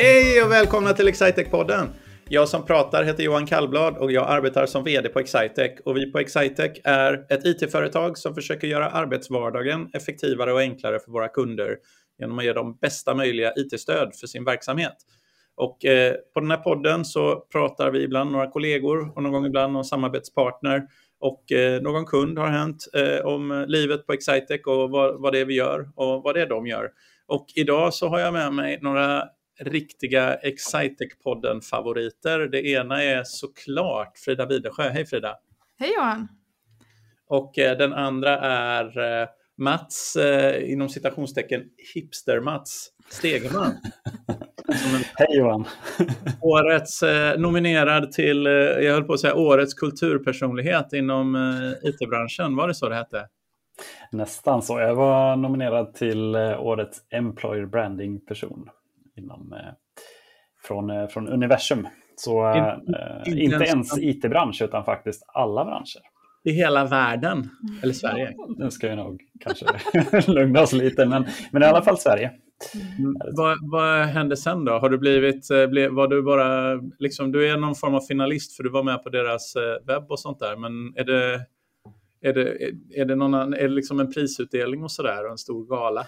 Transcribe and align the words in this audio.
Hej 0.00 0.42
och 0.42 0.50
välkomna 0.50 0.92
till 0.92 1.08
Excitec-podden! 1.08 1.88
Jag 2.28 2.48
som 2.48 2.66
pratar 2.66 3.04
heter 3.04 3.22
Johan 3.22 3.46
Kallblad 3.46 3.96
och 3.96 4.12
jag 4.12 4.28
arbetar 4.28 4.66
som 4.66 4.84
vd 4.84 5.08
på 5.08 5.18
Excitec. 5.18 5.80
Och 5.84 5.96
vi 5.96 6.12
på 6.12 6.18
Excitec 6.18 6.80
är 6.84 7.26
ett 7.32 7.46
it-företag 7.46 8.18
som 8.18 8.34
försöker 8.34 8.66
göra 8.66 8.90
arbetsvardagen 8.90 9.90
effektivare 9.92 10.52
och 10.52 10.60
enklare 10.60 10.98
för 10.98 11.12
våra 11.12 11.28
kunder 11.28 11.76
genom 12.18 12.38
att 12.38 12.44
ge 12.44 12.52
dem 12.52 12.78
bästa 12.80 13.14
möjliga 13.14 13.52
it-stöd 13.56 14.16
för 14.20 14.26
sin 14.26 14.44
verksamhet. 14.44 14.96
Och 15.56 15.84
eh, 15.84 16.14
på 16.34 16.40
den 16.40 16.50
här 16.50 16.58
podden 16.58 17.04
så 17.04 17.36
pratar 17.52 17.90
vi 17.90 18.02
ibland 18.02 18.32
några 18.32 18.50
kollegor 18.50 19.12
och 19.16 19.22
någon 19.22 19.32
gång 19.32 19.46
ibland 19.46 19.72
någon 19.72 19.84
samarbetspartner 19.84 20.82
och 21.20 21.52
eh, 21.52 21.82
någon 21.82 22.04
kund 22.04 22.38
har 22.38 22.48
hänt 22.48 22.88
eh, 22.94 23.26
om 23.26 23.64
livet 23.68 24.06
på 24.06 24.12
Excitec 24.12 24.60
och 24.66 24.90
vad, 24.90 25.22
vad 25.22 25.32
det 25.32 25.38
är 25.38 25.44
vi 25.44 25.54
gör 25.54 25.88
och 25.94 26.22
vad 26.22 26.34
det 26.34 26.42
är 26.42 26.48
de 26.48 26.66
gör. 26.66 26.90
Och 27.26 27.46
idag 27.54 27.94
så 27.94 28.08
har 28.08 28.18
jag 28.18 28.32
med 28.32 28.52
mig 28.52 28.78
några 28.82 29.24
riktiga 29.58 30.36
Excitec-podden-favoriter. 30.36 32.38
Det 32.38 32.66
ena 32.66 33.02
är 33.02 33.24
såklart 33.24 34.18
Frida 34.18 34.46
Widersjö. 34.46 34.88
Hej 34.88 35.06
Frida! 35.06 35.36
Hej 35.78 35.92
Johan! 35.96 36.28
Och 37.28 37.58
eh, 37.58 37.78
den 37.78 37.92
andra 37.92 38.38
är 38.40 39.20
eh, 39.22 39.28
Mats, 39.58 40.16
eh, 40.16 40.72
inom 40.72 40.88
citationstecken 40.88 41.62
hipster-Mats 41.94 42.88
Stegeman. 43.08 43.72
Hej 45.14 45.36
Johan! 45.36 45.64
årets 46.40 47.02
eh, 47.02 47.38
nominerad 47.38 48.12
till, 48.12 48.46
eh, 48.46 48.52
jag 48.52 48.92
höll 48.92 49.04
på 49.04 49.12
att 49.12 49.20
säga 49.20 49.34
årets 49.34 49.74
kulturpersonlighet 49.74 50.92
inom 50.92 51.34
eh, 51.34 51.88
it-branschen. 51.88 52.56
Var 52.56 52.68
det 52.68 52.74
så 52.74 52.88
det 52.88 52.94
hette? 52.94 53.28
Nästan 54.12 54.62
så. 54.62 54.78
Jag 54.78 54.94
var 54.94 55.36
nominerad 55.36 55.94
till 55.94 56.34
eh, 56.34 56.60
årets 56.60 56.98
Employer 57.10 57.66
Branding-person 57.66 58.68
inom, 59.18 59.52
eh, 59.52 59.72
från, 60.62 60.90
eh, 60.90 61.06
från 61.06 61.28
Universum. 61.28 61.88
Så 62.16 62.54
In, 63.26 63.38
inte, 63.38 63.40
inte 63.40 63.64
ens 63.64 63.98
it-bransch 63.98 64.62
utan 64.62 64.84
faktiskt 64.84 65.22
alla 65.26 65.64
branscher. 65.64 66.00
I 66.44 66.52
hela 66.52 66.84
världen, 66.84 67.50
eller 67.82 67.92
Sverige? 67.92 68.34
Ja, 68.36 68.46
nu 68.58 68.70
ska 68.70 68.88
vi 68.88 68.96
nog 68.96 69.20
kanske 69.40 69.66
lugna 70.32 70.62
oss 70.62 70.72
lite, 70.72 71.06
men, 71.06 71.26
men 71.50 71.62
i 71.62 71.66
alla 71.66 71.82
fall 71.82 71.98
Sverige. 71.98 72.30
Mm. 72.98 73.14
Vad, 73.36 73.58
vad, 73.72 74.06
hände 74.06 74.36
sen 74.36 74.64
då? 74.64 74.72
Har 74.72 74.88
du 74.88 74.98
blivit, 74.98 75.50
var 75.90 76.08
du 76.08 76.22
bara, 76.22 76.74
liksom, 76.98 77.32
du 77.32 77.48
är 77.48 77.56
någon 77.56 77.74
form 77.74 77.94
av 77.94 78.00
finalist 78.00 78.56
för 78.56 78.62
du 78.62 78.70
var 78.70 78.82
med 78.82 79.02
på 79.02 79.08
deras 79.08 79.54
webb 79.86 80.10
och 80.10 80.20
sånt 80.20 80.38
där, 80.38 80.56
men 80.56 80.96
är 80.96 81.04
det, 81.04 81.46
är 82.20 82.32
det, 82.32 82.72
är 83.00 83.04
det, 83.04 83.14
någon, 83.14 83.34
är 83.34 83.62
det 83.62 83.68
liksom 83.68 84.00
en 84.00 84.12
prisutdelning 84.12 84.84
och 84.84 84.90
sådär 84.90 85.24
och 85.24 85.30
en 85.30 85.38
stor 85.38 85.66
gala? 85.66 86.06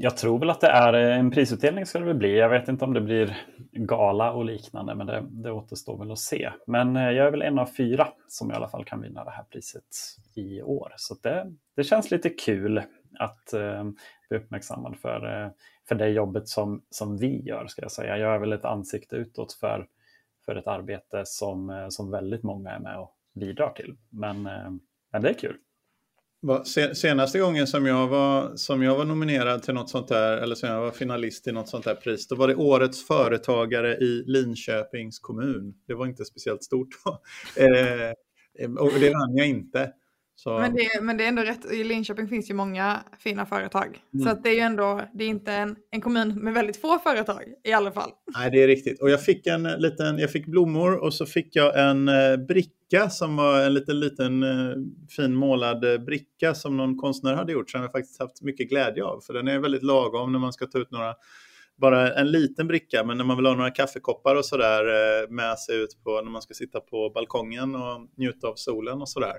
Jag 0.00 0.16
tror 0.16 0.38
väl 0.38 0.50
att 0.50 0.60
det 0.60 0.68
är 0.68 0.92
eh, 0.92 1.18
en 1.18 1.30
prisutdelning 1.30 1.86
ska 1.86 1.98
det 1.98 2.04
väl 2.04 2.16
bli. 2.16 2.38
Jag 2.38 2.48
vet 2.48 2.68
inte 2.68 2.84
om 2.84 2.94
det 2.94 3.00
blir 3.00 3.36
gala 3.72 4.32
och 4.32 4.44
liknande, 4.44 4.94
men 4.94 5.06
det, 5.06 5.24
det 5.30 5.52
återstår 5.52 5.98
väl 5.98 6.10
att 6.10 6.18
se. 6.18 6.50
Men 6.66 6.96
eh, 6.96 7.10
jag 7.10 7.26
är 7.26 7.30
väl 7.30 7.42
en 7.42 7.58
av 7.58 7.66
fyra 7.66 8.08
som 8.28 8.50
i 8.50 8.54
alla 8.54 8.68
fall 8.68 8.84
kan 8.84 9.02
vinna 9.02 9.24
det 9.24 9.30
här 9.30 9.44
priset 9.44 9.82
i 10.34 10.62
år. 10.62 10.92
Så 10.96 11.14
det, 11.22 11.52
det 11.76 11.84
känns 11.84 12.10
lite 12.10 12.30
kul 12.30 12.82
att 13.18 13.54
uh, 13.54 13.90
bli 14.28 14.38
uppmärksammad 14.38 14.96
för, 14.96 15.44
uh, 15.44 15.50
för 15.88 15.94
det 15.94 16.08
jobbet 16.08 16.48
som, 16.48 16.82
som 16.90 17.16
vi 17.16 17.42
gör, 17.42 17.66
ska 17.66 17.82
jag 17.82 17.92
säga. 17.92 18.18
Jag 18.18 18.34
är 18.34 18.38
väl 18.38 18.52
ett 18.52 18.64
ansikte 18.64 19.16
utåt 19.16 19.52
för, 19.52 19.86
för 20.44 20.56
ett 20.56 20.66
arbete 20.66 21.22
som, 21.24 21.70
uh, 21.70 21.88
som 21.88 22.10
väldigt 22.10 22.42
många 22.42 22.70
är 22.70 22.78
med 22.78 22.98
och 22.98 23.16
bidrar 23.34 23.70
till. 23.70 23.96
Men, 24.10 24.42
men 25.12 25.22
det 25.22 25.28
är 25.28 25.34
kul. 25.34 25.56
Senaste 26.94 27.38
gången 27.38 27.66
som 27.66 27.86
jag, 27.86 28.08
var, 28.08 28.56
som 28.56 28.82
jag 28.82 28.96
var 28.96 29.04
nominerad 29.04 29.62
till 29.62 29.74
något 29.74 29.90
sånt 29.90 30.08
där, 30.08 30.36
eller 30.36 30.54
som 30.54 30.68
jag 30.68 30.80
var 30.80 30.90
finalist 30.90 31.46
i 31.46 31.52
något 31.52 31.68
sånt 31.68 31.84
där 31.84 31.94
pris, 31.94 32.28
då 32.28 32.36
var 32.36 32.48
det 32.48 32.54
Årets 32.54 33.06
företagare 33.06 33.96
i 33.96 34.24
Linköpings 34.26 35.18
kommun. 35.18 35.74
Det 35.86 35.94
var 35.94 36.06
inte 36.06 36.24
speciellt 36.24 36.64
stort. 36.64 36.88
eh, 37.56 38.70
och 38.78 38.92
det 39.00 39.10
vann 39.10 39.36
jag 39.36 39.48
inte. 39.48 39.92
Så... 40.40 40.58
Men, 40.58 40.74
det, 40.74 41.02
men 41.02 41.16
det 41.16 41.24
är 41.24 41.28
ändå 41.28 41.42
rätt, 41.42 41.72
i 41.72 41.84
Linköping 41.84 42.28
finns 42.28 42.50
ju 42.50 42.54
många 42.54 43.00
fina 43.18 43.46
företag. 43.46 43.98
Mm. 44.14 44.26
Så 44.26 44.32
att 44.32 44.44
det 44.44 44.50
är 44.50 44.54
ju 44.54 44.60
ändå, 44.60 45.02
det 45.14 45.24
är 45.24 45.28
inte 45.28 45.52
en, 45.52 45.76
en 45.90 46.00
kommun 46.00 46.34
med 46.34 46.54
väldigt 46.54 46.80
få 46.80 46.98
företag 46.98 47.44
i 47.64 47.72
alla 47.72 47.92
fall. 47.92 48.10
Nej, 48.36 48.50
det 48.50 48.62
är 48.62 48.66
riktigt. 48.66 49.02
Och 49.02 49.10
jag 49.10 49.24
fick 49.24 49.46
en 49.46 49.62
liten, 49.62 50.18
jag 50.18 50.30
fick 50.30 50.46
blommor 50.46 50.94
och 50.94 51.14
så 51.14 51.26
fick 51.26 51.56
jag 51.56 51.88
en 51.88 52.08
eh, 52.08 52.36
bricka 52.90 53.10
som 53.10 53.36
var 53.36 53.60
en 53.60 53.74
liten, 53.74 54.00
liten 54.00 54.42
eh, 54.42 54.76
fin 55.16 55.34
målad 55.34 55.84
eh, 55.84 55.98
bricka 55.98 56.54
som 56.54 56.76
någon 56.76 56.96
konstnär 56.96 57.34
hade 57.34 57.52
gjort 57.52 57.70
som 57.70 57.82
jag 57.82 57.92
faktiskt 57.92 58.20
haft 58.20 58.42
mycket 58.42 58.68
glädje 58.68 59.04
av. 59.04 59.20
För 59.20 59.34
den 59.34 59.48
är 59.48 59.58
väldigt 59.58 59.82
lagom 59.82 60.32
när 60.32 60.38
man 60.38 60.52
ska 60.52 60.66
ta 60.66 60.78
ut 60.78 60.90
några 60.90 61.14
bara 61.76 62.14
en 62.14 62.30
liten 62.30 62.66
bricka, 62.66 63.04
men 63.04 63.18
när 63.18 63.24
man 63.24 63.36
vill 63.36 63.46
ha 63.46 63.54
några 63.54 63.70
kaffekoppar 63.70 64.36
och 64.36 64.44
sådär 64.44 64.84
med 65.30 65.58
sig 65.58 65.82
ut 65.82 66.04
på 66.04 66.22
när 66.22 66.30
man 66.30 66.42
ska 66.42 66.54
sitta 66.54 66.80
på 66.80 67.10
balkongen 67.14 67.74
och 67.74 68.08
njuta 68.16 68.48
av 68.48 68.54
solen 68.56 69.00
och 69.02 69.08
sådär. 69.08 69.36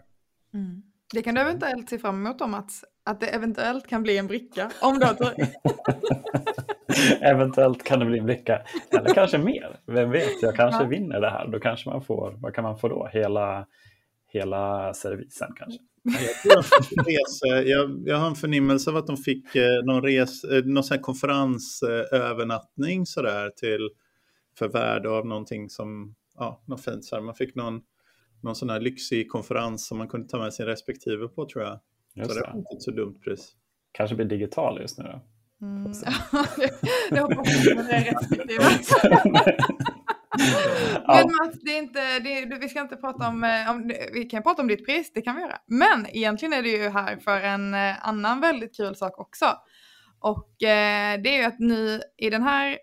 Mm. 0.53 0.81
Det 1.13 1.21
kan 1.21 1.35
du 1.35 1.41
eventuellt 1.41 1.89
se 1.89 1.99
fram 1.99 2.25
emot 2.25 2.41
om 2.41 2.53
att, 2.53 2.71
att 3.05 3.19
det 3.19 3.27
eventuellt 3.27 3.87
kan 3.87 4.03
bli 4.03 4.17
en 4.17 4.27
bricka. 4.27 4.71
Om 4.81 4.99
du 4.99 5.05
har 5.05 5.13
eventuellt 7.21 7.83
kan 7.83 7.99
det 7.99 8.05
bli 8.05 8.19
en 8.19 8.25
bricka. 8.25 8.61
Eller 8.91 9.13
kanske 9.13 9.37
mer. 9.37 9.79
Vem 9.85 10.11
vet, 10.11 10.41
jag 10.41 10.55
kanske 10.55 10.83
ja. 10.83 10.87
vinner 10.87 11.21
det 11.21 11.29
här. 11.29 11.47
Då 11.47 11.59
kanske 11.59 11.89
man 11.89 12.01
får, 12.01 12.37
vad 12.41 12.53
kan 12.53 12.63
man 12.63 12.77
få 12.77 12.87
då? 12.87 13.09
Hela, 13.13 13.65
hela 14.27 14.93
servisen 14.93 15.49
kanske. 15.55 15.79
Jag, 16.43 16.63
jag, 17.41 17.67
jag, 17.67 18.03
jag 18.05 18.17
har 18.17 18.27
en 18.27 18.35
förnimmelse 18.35 18.89
av 18.89 18.97
att 18.97 19.07
de 19.07 19.17
fick 19.17 19.55
eh, 19.55 19.83
någon, 19.83 20.03
res, 20.03 20.43
eh, 20.43 20.65
någon 20.65 20.83
sån 20.83 20.99
konferensövernattning 20.99 23.05
sådär 23.05 23.49
till 23.49 23.89
för 24.57 24.67
värde 24.67 25.09
av 25.09 25.27
någonting 25.27 25.69
som, 25.69 26.15
ja, 26.37 26.63
något 26.65 26.83
fint. 26.83 27.05
Så 27.05 27.15
här. 27.15 27.23
Man 27.23 27.35
fick 27.35 27.55
någon 27.55 27.81
någon 28.41 28.55
sån 28.55 28.69
här 28.69 28.79
lyxig 28.79 29.29
konferens 29.29 29.87
som 29.87 29.97
man 29.97 30.07
kunde 30.07 30.27
ta 30.27 30.37
med 30.37 30.53
sin 30.53 30.65
respektive 30.65 31.27
på 31.27 31.45
tror 31.45 31.63
jag. 31.63 31.79
Just 32.15 32.31
så 32.31 32.39
det 32.39 32.47
var 32.47 32.57
inte 32.57 32.75
ett 32.75 32.81
så 32.81 32.91
dumt 32.91 33.19
pris. 33.23 33.55
Kanske 33.91 34.15
blir 34.15 34.25
digital 34.25 34.81
just 34.81 34.97
nu 34.97 35.03
då? 35.03 35.21
Mm. 35.61 35.91
det 37.09 37.19
hoppas 37.19 37.65
jag 37.65 37.77
med 37.77 38.05
respektive. 38.05 38.63
Men 41.07 41.31
Mats, 41.31 41.61
det 41.61 41.71
är 41.71 41.77
inte, 41.77 42.19
det, 42.19 42.57
vi 42.61 42.69
ska 42.69 42.81
inte 42.81 42.95
prata 42.95 43.27
om, 43.27 43.43
eh, 43.43 43.71
om, 43.71 43.91
vi 44.13 44.23
kan 44.25 44.43
prata 44.43 44.61
om 44.61 44.67
ditt 44.67 44.85
pris, 44.85 45.11
det 45.13 45.21
kan 45.21 45.35
vi 45.35 45.41
göra. 45.41 45.57
Men 45.67 46.07
egentligen 46.09 46.53
är 46.53 46.61
det 46.61 46.69
ju 46.69 46.89
här 46.89 47.17
för 47.17 47.41
en 47.41 47.73
eh, 47.73 48.07
annan 48.07 48.41
väldigt 48.41 48.77
kul 48.77 48.95
sak 48.95 49.19
också. 49.19 49.45
Och 50.19 50.63
eh, 50.63 51.21
det 51.21 51.29
är 51.29 51.37
ju 51.37 51.43
att 51.43 51.59
ni 51.59 52.01
i 52.17 52.29
den 52.29 52.43
här 52.43 52.77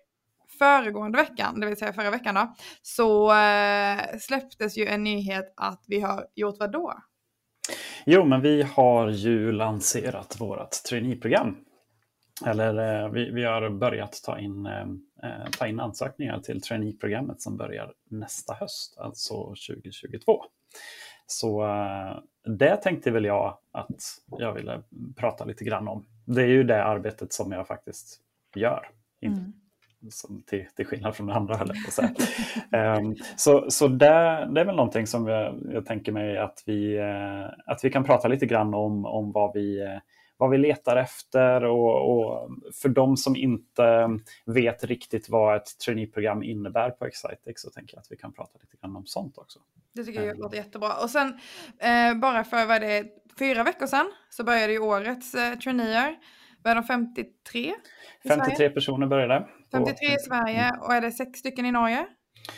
föregående 0.59 1.17
veckan, 1.17 1.59
det 1.59 1.67
vill 1.67 1.77
säga 1.77 1.93
förra 1.93 2.11
veckan 2.11 2.35
då, 2.35 2.55
så 2.81 3.33
eh, 3.33 3.99
släpptes 4.19 4.77
ju 4.77 4.85
en 4.85 5.03
nyhet 5.03 5.53
att 5.57 5.83
vi 5.87 5.99
har 5.99 6.25
gjort 6.35 6.55
vad 6.59 6.71
då? 6.71 6.93
Jo, 8.05 8.25
men 8.25 8.41
vi 8.41 8.63
har 8.63 9.09
ju 9.09 9.51
lanserat 9.51 10.39
vårt 10.39 10.71
traineeprogram. 10.89 11.57
Eller 12.45 13.03
eh, 13.03 13.09
vi, 13.09 13.31
vi 13.31 13.43
har 13.43 13.69
börjat 13.69 14.21
ta 14.23 14.39
in, 14.39 14.65
eh, 14.65 14.81
eh 15.23 15.49
ta 15.57 15.67
in 15.67 15.79
ansökningar 15.79 16.39
till 16.39 16.61
traineeprogrammet 16.61 17.41
som 17.41 17.57
börjar 17.57 17.93
nästa 18.09 18.53
höst, 18.53 18.97
alltså 18.97 19.33
2022. 19.43 20.43
Så 21.27 21.65
eh, 21.65 22.19
det 22.57 22.75
tänkte 22.75 23.11
väl 23.11 23.25
jag 23.25 23.57
att 23.71 24.01
jag 24.27 24.53
ville 24.53 24.83
prata 25.15 25.45
lite 25.45 25.63
grann 25.63 25.87
om. 25.87 26.05
Det 26.25 26.41
är 26.41 26.47
ju 26.47 26.63
det 26.63 26.83
arbetet 26.83 27.33
som 27.33 27.51
jag 27.51 27.67
faktiskt 27.67 28.21
gör. 28.55 28.89
Mm 29.21 29.53
som 30.11 30.43
till, 30.45 30.65
till 30.75 30.85
skillnad 30.85 31.15
från 31.15 31.29
andra 31.29 31.55
höll 31.55 31.67
jag 31.67 31.83
på 31.83 31.87
att 31.87 31.93
säga. 31.93 32.97
um, 32.99 33.15
så 33.35 33.71
så 33.71 33.87
det, 33.87 34.49
det 34.53 34.61
är 34.61 34.65
väl 34.65 34.75
någonting 34.75 35.07
som 35.07 35.27
jag, 35.27 35.55
jag 35.73 35.85
tänker 35.85 36.11
mig 36.11 36.37
att 36.37 36.63
vi, 36.65 36.99
uh, 36.99 37.45
att 37.65 37.79
vi 37.83 37.89
kan 37.89 38.03
prata 38.03 38.27
lite 38.27 38.45
grann 38.45 38.73
om, 38.73 39.05
om 39.05 39.31
vad, 39.31 39.53
vi, 39.53 39.81
uh, 39.83 39.99
vad 40.37 40.49
vi 40.49 40.57
letar 40.57 40.97
efter 40.97 41.63
och, 41.63 42.11
och, 42.11 42.49
för 42.73 42.89
de 42.89 43.17
som 43.17 43.35
inte 43.35 44.09
vet 44.45 44.83
riktigt 44.83 45.29
vad 45.29 45.55
ett 45.55 45.79
traineeprogram 45.85 46.43
innebär 46.43 46.89
på 46.89 47.05
Excitec 47.05 47.61
så 47.61 47.69
tänker 47.69 47.95
jag 47.95 48.01
att 48.01 48.11
vi 48.11 48.17
kan 48.17 48.33
prata 48.33 48.59
lite 48.61 48.77
grann 48.81 48.95
om 48.95 49.05
sånt 49.05 49.37
också. 49.37 49.59
Det 49.93 50.03
tycker 50.03 50.23
jag 50.23 50.39
låter 50.39 50.57
jättebra. 50.57 50.93
Och 51.03 51.09
sen 51.09 51.39
eh, 51.79 52.19
bara 52.19 52.43
för 52.43 52.65
vad 52.65 52.81
det 52.81 53.05
fyra 53.39 53.63
veckor 53.63 53.87
sedan 53.87 54.11
så 54.29 54.43
började 54.43 54.73
ju 54.73 54.79
årets 54.79 55.35
eh, 55.35 55.57
traineer. 55.57 56.15
Var 56.63 56.75
de 56.75 56.83
53? 56.83 57.73
53 58.27 58.55
Sverige? 58.55 58.69
personer 58.69 59.07
började. 59.07 59.47
53 59.71 60.07
i 60.07 60.19
Sverige 60.19 60.71
och 60.81 60.93
är 60.93 61.01
det 61.01 61.11
sex 61.11 61.39
stycken 61.39 61.65
i 61.65 61.71
Norge? 61.71 62.05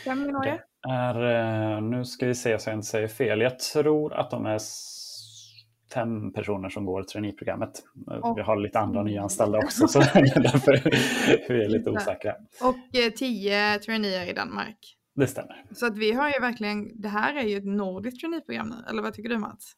Fem 0.04 0.28
i 0.28 0.32
Norge? 0.32 0.60
Det 0.82 0.90
är, 0.90 1.74
eh, 1.74 1.82
nu 1.82 2.04
ska 2.04 2.26
vi 2.26 2.34
se 2.34 2.58
så 2.58 2.70
jag 2.70 2.76
inte 2.76 2.86
säger 2.86 3.08
fel. 3.08 3.40
Jag 3.40 3.58
tror 3.58 4.14
att 4.14 4.30
de 4.30 4.46
är 4.46 4.58
fem 5.94 6.32
personer 6.32 6.68
som 6.68 6.84
går 6.84 7.02
traineeprogrammet. 7.02 7.70
Och, 8.22 8.38
vi 8.38 8.42
har 8.42 8.56
lite 8.56 8.78
andra 8.78 9.02
nyanställda 9.02 9.58
också 9.64 9.88
så 9.88 9.98
därför 10.34 10.72
är 10.72 11.52
vi 11.52 11.68
lite 11.68 11.90
osäkra. 11.90 12.34
Och 12.62 12.98
eh, 12.98 13.10
tio 13.10 13.78
traineer 13.78 14.30
i 14.30 14.32
Danmark. 14.32 14.96
Det 15.14 15.26
stämmer. 15.26 15.64
Så 15.72 15.86
att 15.86 15.98
vi 15.98 16.12
har 16.12 16.28
ju 16.28 16.40
verkligen, 16.40 17.00
det 17.02 17.08
här 17.08 17.34
är 17.34 17.42
ju 17.42 17.56
ett 17.56 17.66
nordiskt 17.66 18.20
traineeprogram 18.20 18.68
nu, 18.68 18.90
eller 18.90 19.02
vad 19.02 19.14
tycker 19.14 19.28
du 19.28 19.38
Mats? 19.38 19.76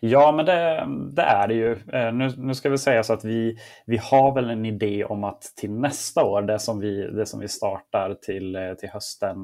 Ja, 0.00 0.32
men 0.32 0.46
det, 0.46 0.86
det, 1.12 1.22
är 1.22 1.48
det 1.48 1.54
ju. 1.54 1.72
Eh, 1.72 2.14
nu, 2.14 2.28
nu 2.36 2.54
ska 2.54 2.70
vi 2.70 2.78
säga 2.78 3.02
så 3.02 3.12
att 3.12 3.24
vi, 3.24 3.58
vi 3.86 3.96
har 3.96 4.34
väl 4.34 4.50
en 4.50 4.64
idé 4.64 5.04
om 5.04 5.24
att 5.24 5.42
till 5.42 5.72
nästa 5.72 6.24
år, 6.24 6.42
det 6.42 6.58
som 6.58 6.80
vi, 6.80 7.10
det 7.10 7.26
som 7.26 7.40
vi 7.40 7.48
startar 7.48 8.14
till, 8.14 8.56
eh, 8.56 8.74
till 8.74 8.88
hösten 8.88 9.36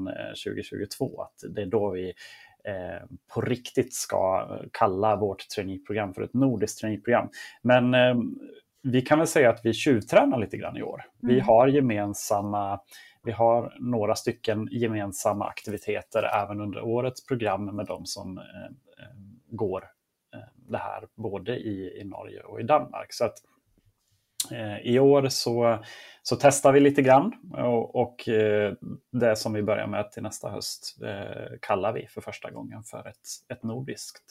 2022, 0.45 1.21
att 1.21 1.55
det 1.55 1.61
är 1.61 1.65
då 1.65 1.91
vi 1.91 2.13
eh, 2.67 3.07
på 3.33 3.41
riktigt 3.41 3.93
ska 3.93 4.47
kalla 4.73 5.15
vårt 5.15 5.49
traineeprogram 5.55 6.13
för 6.13 6.21
ett 6.21 6.33
nordiskt 6.33 6.79
traineeprogram. 6.79 7.29
Men 7.61 7.93
eh, 7.93 8.15
vi 8.83 9.01
kan 9.01 9.17
väl 9.19 9.27
säga 9.27 9.49
att 9.49 9.61
vi 9.63 9.73
tjuvtränar 9.73 10.37
lite 10.39 10.57
grann 10.57 10.77
i 10.77 10.83
år. 10.83 11.03
Mm. 11.23 11.35
Vi 11.35 11.41
har 11.41 11.67
gemensamma 11.67 12.79
vi 13.23 13.31
har 13.31 13.77
några 13.79 14.15
stycken 14.15 14.67
gemensamma 14.71 15.45
aktiviteter 15.45 16.23
även 16.23 16.61
under 16.61 16.81
årets 16.81 17.25
program 17.25 17.65
med 17.65 17.85
de 17.85 18.05
som 18.05 18.37
eh, 18.37 18.43
går 19.47 19.83
eh, 20.35 20.39
det 20.55 20.77
här 20.77 21.07
både 21.15 21.57
i, 21.57 21.99
i 22.01 22.03
Norge 22.03 22.41
och 22.41 22.59
i 22.59 22.63
Danmark. 22.63 23.13
Så 23.13 23.25
att, 23.25 23.37
Eh, 24.51 24.93
I 24.93 24.99
år 24.99 25.27
så, 25.29 25.83
så 26.23 26.35
testar 26.35 26.71
vi 26.71 26.79
lite 26.79 27.01
grann 27.01 27.33
och, 27.53 27.95
och 27.95 28.29
eh, 28.29 28.73
det 29.11 29.35
som 29.35 29.53
vi 29.53 29.63
börjar 29.63 29.87
med 29.87 30.11
till 30.11 30.23
nästa 30.23 30.49
höst 30.49 30.97
eh, 31.03 31.57
kallar 31.61 31.93
vi 31.93 32.07
för 32.07 32.21
första 32.21 32.51
gången 32.51 32.83
för 32.83 33.07
ett, 33.07 33.51
ett 33.57 33.63
nordiskt 33.63 34.23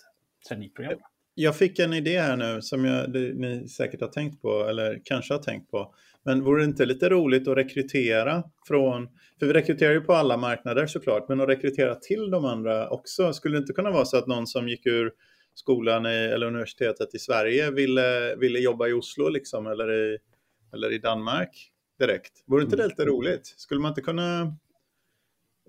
traineeprogram. 0.49 0.99
Jag 1.35 1.57
fick 1.57 1.79
en 1.79 1.93
idé 1.93 2.21
här 2.21 2.37
nu 2.37 2.63
som 2.63 2.85
jag, 2.85 3.11
ni 3.15 3.69
säkert 3.69 4.01
har 4.01 4.09
tänkt 4.09 4.43
på 4.43 4.65
eller 4.69 5.01
kanske 5.05 5.35
har 5.35 5.39
tänkt 5.39 5.71
på. 5.71 5.95
Men 6.25 6.45
vore 6.45 6.63
det 6.63 6.65
inte 6.65 6.87
lite 6.87 7.09
roligt 7.09 7.49
att 7.49 7.57
rekrytera 7.57 8.45
från, 8.69 9.09
för 9.39 9.47
vi 9.47 9.53
rekryterar 9.53 9.93
ju 9.93 10.01
på 10.01 10.15
alla 10.15 10.37
marknader 10.37 10.87
såklart, 10.87 11.29
men 11.29 11.41
att 11.41 11.49
rekrytera 11.49 11.95
till 11.95 12.31
de 12.31 12.45
andra 12.45 12.89
också. 12.89 13.33
Skulle 13.33 13.57
det 13.57 13.61
inte 13.61 13.73
kunna 13.73 13.91
vara 13.91 14.05
så 14.05 14.17
att 14.17 14.27
någon 14.27 14.47
som 14.47 14.69
gick 14.69 14.87
ur 14.87 15.13
skolan 15.55 16.07
i, 16.07 16.09
eller 16.09 16.47
universitetet 16.47 17.15
i 17.15 17.19
Sverige 17.19 17.71
ville, 17.71 18.37
ville 18.37 18.59
jobba 18.59 18.87
i 18.87 18.93
Oslo 18.93 19.29
liksom, 19.29 19.67
eller, 19.67 19.93
i, 19.93 20.19
eller 20.73 20.93
i 20.93 20.99
Danmark 20.99 21.73
direkt? 21.99 22.45
Vore 22.47 22.63
inte 22.63 22.77
det 22.77 22.87
lite 22.87 23.05
roligt? 23.05 23.47
Skulle 23.47 23.81
man 23.81 23.89
inte 23.89 24.01
kunna 24.01 24.43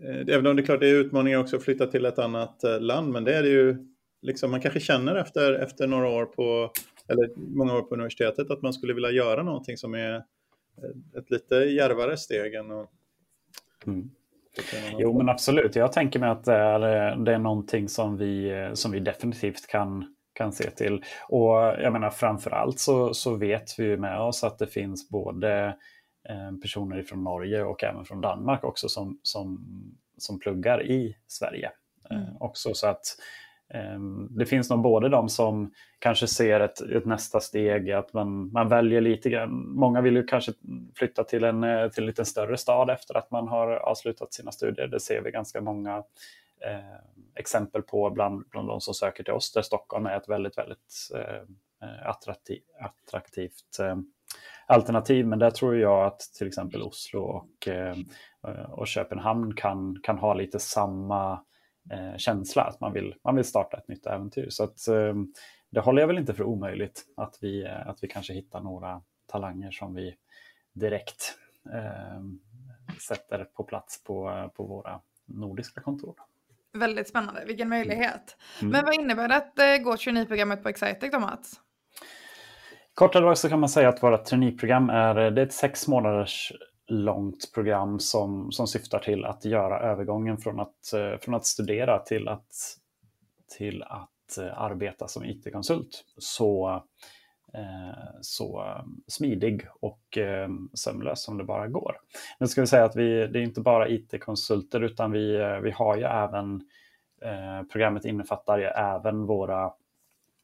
eh, 0.01 0.19
Även 0.27 0.47
om 0.47 0.55
det 0.55 0.61
är 0.61 0.65
klart 0.65 0.79
det 0.79 0.89
är 0.89 0.95
utmaningar 0.95 1.39
också 1.39 1.55
att 1.55 1.63
flytta 1.63 1.87
till 1.87 2.05
ett 2.05 2.19
annat 2.19 2.63
eh, 2.63 2.79
land, 2.79 3.11
men 3.11 3.23
det 3.23 3.35
är 3.35 3.43
det 3.43 3.49
ju 3.49 3.77
liksom, 4.21 4.51
man 4.51 4.61
kanske 4.61 4.79
känner 4.79 5.15
efter, 5.15 5.53
efter 5.53 5.87
några 5.87 6.07
år 6.07 6.25
på, 6.25 6.71
eller 7.07 7.29
många 7.35 7.73
år 7.73 7.81
på 7.81 7.95
universitetet 7.95 8.51
att 8.51 8.61
man 8.61 8.73
skulle 8.73 8.93
vilja 8.93 9.11
göra 9.11 9.43
någonting 9.43 9.77
som 9.77 9.93
är 9.93 10.23
ett 11.17 11.31
lite 11.31 11.55
järvare 11.55 12.17
steg 12.17 12.53
än 12.53 12.71
att... 12.71 12.89
Mm. 13.85 14.11
Jo 14.99 15.17
men 15.17 15.29
absolut, 15.29 15.75
jag 15.75 15.91
tänker 15.91 16.19
mig 16.19 16.29
att 16.29 16.43
det 16.43 16.53
är, 16.53 17.15
det 17.15 17.33
är 17.33 17.37
någonting 17.37 17.89
som 17.89 18.17
vi, 18.17 18.71
som 18.73 18.91
vi 18.91 18.99
definitivt 18.99 19.67
kan, 19.67 20.15
kan 20.33 20.53
se 20.53 20.69
till. 20.69 21.03
Och 21.29 21.55
jag 21.55 21.93
menar 21.93 22.09
framförallt 22.09 22.79
så, 22.79 23.13
så 23.13 23.35
vet 23.35 23.79
vi 23.79 23.97
med 23.97 24.21
oss 24.21 24.43
att 24.43 24.57
det 24.57 24.67
finns 24.67 25.09
både 25.09 25.65
eh, 26.29 26.57
personer 26.61 27.03
från 27.03 27.23
Norge 27.23 27.63
och 27.63 27.83
även 27.83 28.05
från 28.05 28.21
Danmark 28.21 28.63
också 28.63 28.89
som, 28.89 29.19
som, 29.23 29.65
som 30.17 30.39
pluggar 30.39 30.85
i 30.85 31.17
Sverige. 31.27 31.71
Eh, 32.11 32.17
mm. 32.17 32.37
också 32.39 32.73
så 32.73 32.87
att 32.87 33.05
Ehm, 33.73 34.27
det 34.31 34.45
finns 34.45 34.69
nog 34.69 34.81
både 34.81 35.09
de 35.09 35.29
som 35.29 35.71
kanske 35.99 36.27
ser 36.27 36.59
ett, 36.59 36.81
ett, 36.81 37.05
nästa 37.05 37.39
steg, 37.39 37.91
att 37.91 38.13
man, 38.13 38.51
man 38.51 38.69
väljer 38.69 39.01
lite 39.01 39.29
grann. 39.29 39.67
Många 39.67 40.01
vill 40.01 40.15
ju 40.15 40.23
kanske 40.23 40.53
flytta 40.95 41.23
till 41.23 41.43
en, 41.43 41.63
eh, 41.63 41.89
till 41.89 42.03
en 42.03 42.07
lite 42.07 42.25
större 42.25 42.57
stad 42.57 42.89
efter 42.89 43.17
att 43.17 43.31
man 43.31 43.47
har 43.47 43.67
avslutat 43.71 44.33
sina 44.33 44.51
studier. 44.51 44.87
Det 44.87 44.99
ser 44.99 45.21
vi 45.21 45.31
ganska 45.31 45.61
många 45.61 45.97
eh, 46.65 46.99
exempel 47.35 47.81
på 47.81 48.09
bland, 48.09 48.43
bland 48.49 48.67
de 48.67 48.81
som 48.81 48.93
söker 48.93 49.23
till 49.23 49.33
oss, 49.33 49.53
där 49.53 49.61
Stockholm 49.61 50.05
är 50.05 50.17
ett 50.17 50.29
väldigt, 50.29 50.57
väldigt 50.57 51.09
eh, 51.15 51.41
eh 51.89 52.09
attraktiv, 52.09 52.61
attraktivt 52.79 53.79
eh, 53.79 53.97
alternativ. 54.67 55.27
Men 55.27 55.39
där 55.39 55.51
tror 55.51 55.77
jag 55.77 56.05
att 56.05 56.19
till 56.19 56.47
exempel 56.47 56.81
Oslo 56.81 57.21
och, 57.21 57.67
eh, 57.67 57.95
och 58.69 58.87
Köpenhamn 58.87 59.55
kan, 59.55 59.99
kan 60.03 60.17
ha 60.17 60.33
lite 60.33 60.59
samma 60.59 61.43
eh, 61.91 62.17
känsla 62.17 62.63
att 62.63 62.79
man 62.79 62.93
vill, 62.93 63.15
man 63.23 63.35
vill 63.35 63.45
starta 63.45 63.77
ett 63.77 63.87
nytt 63.87 64.05
äventyr. 64.05 64.49
Så 64.49 64.63
att, 64.63 64.87
eh, 64.87 65.13
det 65.69 65.79
håller 65.79 66.01
jag 66.01 66.07
väl 66.07 66.17
inte 66.17 66.33
för 66.33 66.43
omöjligt 66.43 67.03
att 67.17 67.37
vi, 67.41 67.63
eh, 67.63 67.87
att 67.87 68.03
vi 68.03 68.07
kanske 68.07 68.33
hittar 68.33 68.61
några 68.61 69.01
talanger 69.27 69.71
som 69.71 69.95
vi 69.95 70.15
direkt 70.73 71.37
eh, 71.73 72.21
sätter 73.07 73.43
på 73.43 73.63
plats 73.63 74.03
på, 74.03 74.49
på 74.55 74.63
våra 74.63 75.01
nordiska 75.25 75.81
kontor. 75.81 76.15
Väldigt 76.73 77.07
spännande, 77.07 77.45
vilken 77.45 77.69
möjlighet. 77.69 78.37
Mm. 78.61 78.71
Men 78.71 78.85
vad 78.85 78.95
innebär 78.95 79.27
det 79.27 79.35
att 79.35 79.59
eh, 79.59 79.77
gå 79.77 79.97
traineeprogrammet 79.97 80.63
på 80.63 80.69
Excitec 80.69 81.11
då 81.11 81.19
Mats? 81.19 81.59
Korta 82.93 83.19
drag 83.19 83.37
så 83.37 83.49
kan 83.49 83.59
man 83.59 83.69
säga 83.69 83.89
att 83.89 84.03
våra 84.03 84.17
traineeprogram 84.17 84.89
är, 84.89 85.31
det 85.31 85.41
är 85.41 85.45
ett 85.45 85.53
sex 85.53 85.87
månaders 85.87 86.53
långt 86.87 87.51
program 87.53 87.99
som, 87.99 88.51
som 88.51 88.67
syftar 88.67 88.99
till 88.99 89.25
att 89.25 89.45
göra 89.45 89.79
övergången 89.79 90.37
från 90.37 90.59
att, 90.59 90.93
eh, 90.93 91.17
från 91.21 91.35
att 91.35 91.45
studera 91.45 91.99
till 91.99 92.27
att, 92.27 92.77
till 93.57 93.83
att 93.83 94.37
eh, 94.37 94.61
arbeta 94.61 95.07
som 95.07 95.25
IT-konsult 95.25 96.05
så, 96.17 96.83
eh, 97.53 98.19
så 98.21 98.65
smidig 99.07 99.67
och 99.81 100.17
sömlös 100.73 101.23
som 101.23 101.37
det 101.37 101.43
bara 101.43 101.67
går. 101.67 101.95
Nu 102.39 102.47
ska 102.47 102.61
vi 102.61 102.67
säga 102.67 102.85
att 102.85 102.95
vi, 102.95 103.27
det 103.27 103.39
är 103.39 103.43
inte 103.43 103.61
bara 103.61 103.89
IT-konsulter 103.89 104.81
utan 104.81 105.11
vi, 105.11 105.37
vi 105.63 105.71
har 105.71 105.97
ju 105.97 106.03
även 106.03 106.61
Programmet 107.71 108.05
innefattar 108.05 108.57
ju 108.57 108.65
även 108.65 109.25
våra 109.25 109.71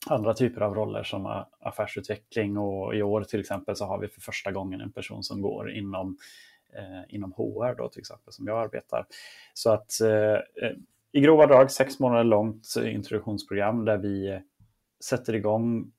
andra 0.08 0.34
typer 0.34 0.62
av 0.62 0.76
roller 0.76 1.04
som 1.04 1.44
affärsutveckling 1.60 2.58
och 2.58 2.96
i 2.96 3.02
år 3.02 3.24
till 3.24 3.40
exempel 3.40 3.76
så 3.76 3.86
har 3.86 4.00
vi 4.00 4.08
för 4.08 4.22
första 4.22 4.52
gången 4.52 4.82
en 4.82 4.92
person 4.92 5.24
som 5.24 5.42
går 5.42 5.72
inom, 5.72 6.18
eh, 6.74 7.16
inom 7.16 7.32
HR 7.32 7.76
då 7.78 7.90
till 7.90 8.00
exempel 8.00 8.34
som 8.34 8.48
jag 8.48 8.60
arbetar. 8.60 9.06
Så 9.54 9.72
att 9.72 10.02
eh, 10.02 10.34
eh, 10.64 10.76
i 11.12 11.22
grova 11.22 11.48
drag 11.48 11.72
sex 11.72 12.00
månader 12.00 12.24
långt 12.24 12.76
introduktionsprogram 12.86 13.86
där 13.86 13.98
vi 13.98 14.40
sätter 15.04 15.36
igång 15.36 15.92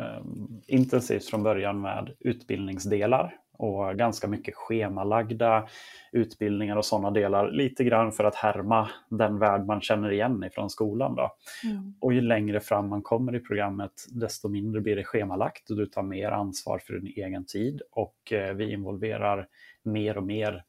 eh, 0.00 0.24
intensivt 0.66 1.24
från 1.24 1.42
början 1.42 1.80
med 1.80 2.14
utbildningsdelar 2.20 3.34
och 3.58 3.96
ganska 3.96 4.28
mycket 4.28 4.54
schemalagda 4.54 5.68
utbildningar 6.12 6.76
och 6.76 6.84
sådana 6.84 7.10
delar. 7.10 7.50
Lite 7.50 7.84
grann 7.84 8.12
för 8.12 8.24
att 8.24 8.34
härma 8.34 8.90
den 9.08 9.38
värld 9.38 9.66
man 9.66 9.80
känner 9.80 10.12
igen 10.12 10.44
ifrån 10.44 10.70
skolan. 10.70 11.14
Då. 11.14 11.36
Mm. 11.64 11.94
Och 12.00 12.12
ju 12.12 12.20
längre 12.20 12.60
fram 12.60 12.88
man 12.88 13.02
kommer 13.02 13.36
i 13.36 13.40
programmet 13.40 13.92
desto 14.08 14.48
mindre 14.48 14.80
blir 14.80 14.96
det 14.96 15.04
schemalagt 15.04 15.70
och 15.70 15.76
du 15.76 15.86
tar 15.86 16.02
mer 16.02 16.30
ansvar 16.30 16.78
för 16.78 16.92
din 16.92 17.12
egen 17.16 17.44
tid 17.44 17.82
och 17.90 18.32
eh, 18.32 18.54
vi 18.54 18.72
involverar 18.72 19.48
mer 19.82 20.16
och 20.16 20.24
mer 20.24 20.64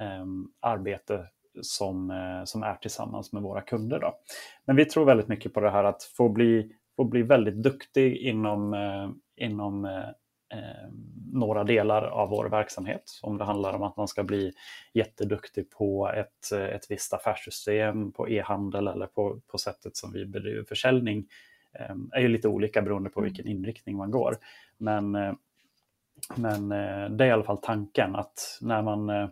eh, 0.00 0.26
arbete 0.60 1.26
som, 1.62 2.10
eh, 2.10 2.44
som 2.44 2.62
är 2.62 2.74
tillsammans 2.74 3.32
med 3.32 3.42
våra 3.42 3.60
kunder. 3.60 4.00
Då. 4.00 4.18
Men 4.64 4.76
vi 4.76 4.84
tror 4.84 5.04
väldigt 5.04 5.28
mycket 5.28 5.54
på 5.54 5.60
det 5.60 5.70
här 5.70 5.84
att 5.84 6.02
få 6.02 6.28
bli, 6.28 6.72
få 6.96 7.04
bli 7.04 7.22
väldigt 7.22 7.62
duktig 7.62 8.16
inom, 8.16 8.74
eh, 8.74 9.10
inom 9.46 9.84
några 11.32 11.64
delar 11.64 12.02
av 12.02 12.28
vår 12.28 12.48
verksamhet. 12.48 13.02
Om 13.22 13.38
det 13.38 13.44
handlar 13.44 13.72
om 13.72 13.82
att 13.82 13.96
man 13.96 14.08
ska 14.08 14.24
bli 14.24 14.52
jätteduktig 14.94 15.70
på 15.70 16.12
ett, 16.12 16.52
ett 16.52 16.90
visst 16.90 17.12
affärssystem, 17.12 18.12
på 18.12 18.28
e-handel 18.28 18.88
eller 18.88 19.06
på, 19.06 19.40
på 19.46 19.58
sättet 19.58 19.96
som 19.96 20.12
vi 20.12 20.26
bedriver 20.26 20.64
försäljning 20.64 21.26
eh, 21.78 21.96
är 22.12 22.20
ju 22.20 22.28
lite 22.28 22.48
olika 22.48 22.82
beroende 22.82 23.10
på 23.10 23.20
mm. 23.20 23.30
vilken 23.32 23.48
inriktning 23.48 23.96
man 23.96 24.10
går. 24.10 24.36
Men, 24.78 25.14
eh, 25.14 25.32
men 26.36 26.72
eh, 26.72 27.10
det 27.10 27.24
är 27.24 27.28
i 27.28 27.30
alla 27.30 27.44
fall 27.44 27.60
tanken 27.62 28.16
att 28.16 28.58
när 28.60 28.82
man 28.82 29.08
eh, 29.08 29.28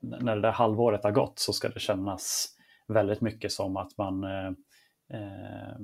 när 0.00 0.36
det 0.36 0.42
där 0.42 0.52
halvåret 0.52 1.04
har 1.04 1.10
gått 1.10 1.38
så 1.38 1.52
ska 1.52 1.68
det 1.68 1.80
kännas 1.80 2.54
väldigt 2.86 3.20
mycket 3.20 3.52
som 3.52 3.76
att 3.76 3.98
man 3.98 4.24
eh, 4.24 4.50
Eh, 5.10 5.76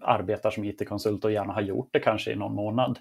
arbetar 0.00 0.50
som 0.50 0.64
IT-konsult 0.64 1.24
och 1.24 1.32
gärna 1.32 1.52
har 1.52 1.60
gjort 1.60 1.88
det 1.92 2.00
kanske 2.00 2.32
i 2.32 2.36
någon 2.36 2.54
månad. 2.54 2.98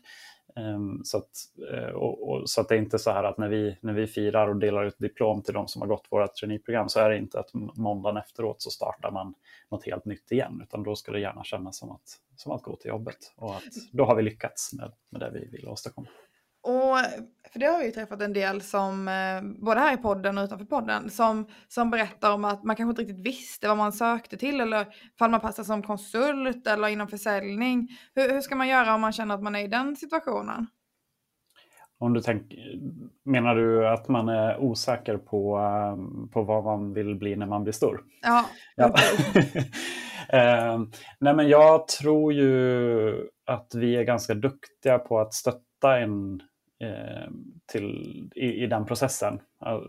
Eh, 0.58 0.80
så, 1.04 1.18
att, 1.18 1.32
eh, 1.74 1.90
och, 1.90 2.30
och, 2.30 2.50
så 2.50 2.62
att 2.62 2.70
det 2.70 2.76
är 2.76 2.80
inte 2.80 3.00
så 3.00 3.12
här 3.12 3.24
att 3.24 3.38
när 3.38 3.48
vi, 3.48 3.78
när 3.82 3.94
vi 3.94 4.08
firar 4.08 4.48
och 4.48 4.56
delar 4.56 4.86
ut 4.86 4.98
diplom 4.98 5.42
till 5.42 5.54
de 5.54 5.68
som 5.68 5.82
har 5.82 5.90
gått 5.90 6.08
våra 6.10 6.28
traineeprogram 6.28 6.90
så 6.90 7.00
är 7.00 7.10
det 7.10 7.18
inte 7.18 7.40
att 7.40 7.50
måndagen 7.54 8.18
efteråt 8.18 8.62
så 8.62 8.70
startar 8.70 9.12
man 9.12 9.34
något 9.72 9.86
helt 9.86 10.06
nytt 10.06 10.32
igen 10.32 10.62
utan 10.64 10.84
då 10.84 10.96
ska 10.96 11.12
det 11.12 11.20
gärna 11.20 11.44
kännas 11.44 11.78
som 11.78 11.92
att, 11.92 12.20
som 12.36 12.52
att 12.52 12.64
gå 12.64 12.76
till 12.76 12.90
jobbet 12.90 13.34
och 13.36 13.56
att 13.56 13.64
då 13.92 14.06
har 14.06 14.16
vi 14.16 14.24
lyckats 14.24 14.74
med, 14.74 14.92
med 15.10 15.22
det 15.22 15.32
vi 15.34 15.46
vill 15.58 15.68
åstadkomma. 15.68 16.08
Och, 16.66 16.98
för 17.52 17.60
det 17.60 17.66
har 17.66 17.80
vi 17.80 17.86
ju 17.86 17.92
träffat 17.92 18.22
en 18.22 18.34
del 18.34 18.62
som, 18.62 19.08
eh, 19.08 19.64
både 19.66 19.80
här 19.80 19.94
i 19.94 19.98
podden 19.98 20.38
och 20.38 20.44
utanför 20.44 20.66
podden, 20.66 21.10
som, 21.10 21.48
som 21.68 21.92
berättar 21.92 22.34
om 22.34 22.46
att 22.46 22.64
man 22.64 22.76
kanske 22.76 22.90
inte 22.90 23.02
riktigt 23.02 23.26
visste 23.26 23.68
vad 23.68 23.78
man 23.78 23.94
sökte 23.94 24.38
till 24.38 24.62
eller 24.62 24.88
fall 25.20 25.32
man 25.32 25.40
passar 25.40 25.64
som 25.64 25.84
konsult 25.84 26.68
eller 26.68 26.88
inom 26.88 27.08
försäljning. 27.08 27.88
Hur, 28.16 28.34
hur 28.34 28.42
ska 28.42 28.56
man 28.56 28.68
göra 28.68 28.96
om 28.96 29.02
man 29.02 29.12
känner 29.12 29.36
att 29.36 29.44
man 29.44 29.56
är 29.56 29.64
i 29.64 29.68
den 29.68 29.96
situationen? 29.96 30.68
Om 31.98 32.14
du 32.14 32.22
tänk, 32.22 32.54
menar 33.26 33.56
du 33.56 33.88
att 33.88 34.08
man 34.08 34.30
är 34.30 34.58
osäker 34.58 35.18
på, 35.18 35.60
på 36.34 36.44
vad 36.44 36.64
man 36.64 36.94
vill 36.94 37.16
bli 37.16 37.36
när 37.36 37.46
man 37.46 37.64
blir 37.64 37.74
stor? 37.74 38.04
Ja. 38.22 38.46
ja. 38.76 38.86
eh, 40.30 40.80
nej 41.20 41.36
men 41.36 41.50
jag 41.50 41.88
tror 41.88 42.34
ju 42.34 43.30
att 43.46 43.72
vi 43.76 43.96
är 43.96 44.04
ganska 44.04 44.34
duktiga 44.34 45.00
på 45.00 45.20
att 45.20 45.34
stötta 45.34 45.98
en 46.00 46.34
eh, 46.34 46.46
Eh, 46.86 47.30
till, 47.66 48.30
i, 48.36 48.64
i, 48.64 48.68
den 48.68 48.86
processen. 48.86 49.40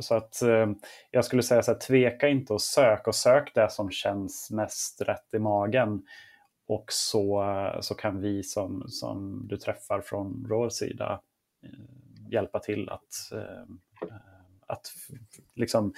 Så 0.00 0.14
att 0.14 0.42
eh, 0.42 0.70
jag 1.10 1.24
skulle 1.24 1.42
säga 1.42 1.62
så 1.62 1.72
här, 1.72 1.78
tveka 1.78 2.28
inte 2.28 2.52
och 2.52 2.62
sök 2.62 3.06
och 3.06 3.14
sök 3.14 3.54
det 3.54 3.70
som 3.70 3.90
känns 3.90 4.50
mest 4.50 5.00
rätt 5.00 5.34
i 5.34 5.38
magen. 5.38 6.02
Och 6.66 6.84
så, 6.88 7.44
så 7.80 7.94
kan 7.94 8.20
vi 8.20 8.42
som, 8.42 8.84
som 8.88 9.46
du 9.48 9.56
träffar 9.56 10.00
från 10.00 10.46
vår 10.48 10.68
sida 10.68 11.20
eh, 11.62 11.70
hjälpa 12.30 12.58
till 12.58 12.88
att, 12.88 13.32
eh, 13.32 13.60
eh 14.08 14.16
att 14.66 14.92
liksom, 15.54 15.94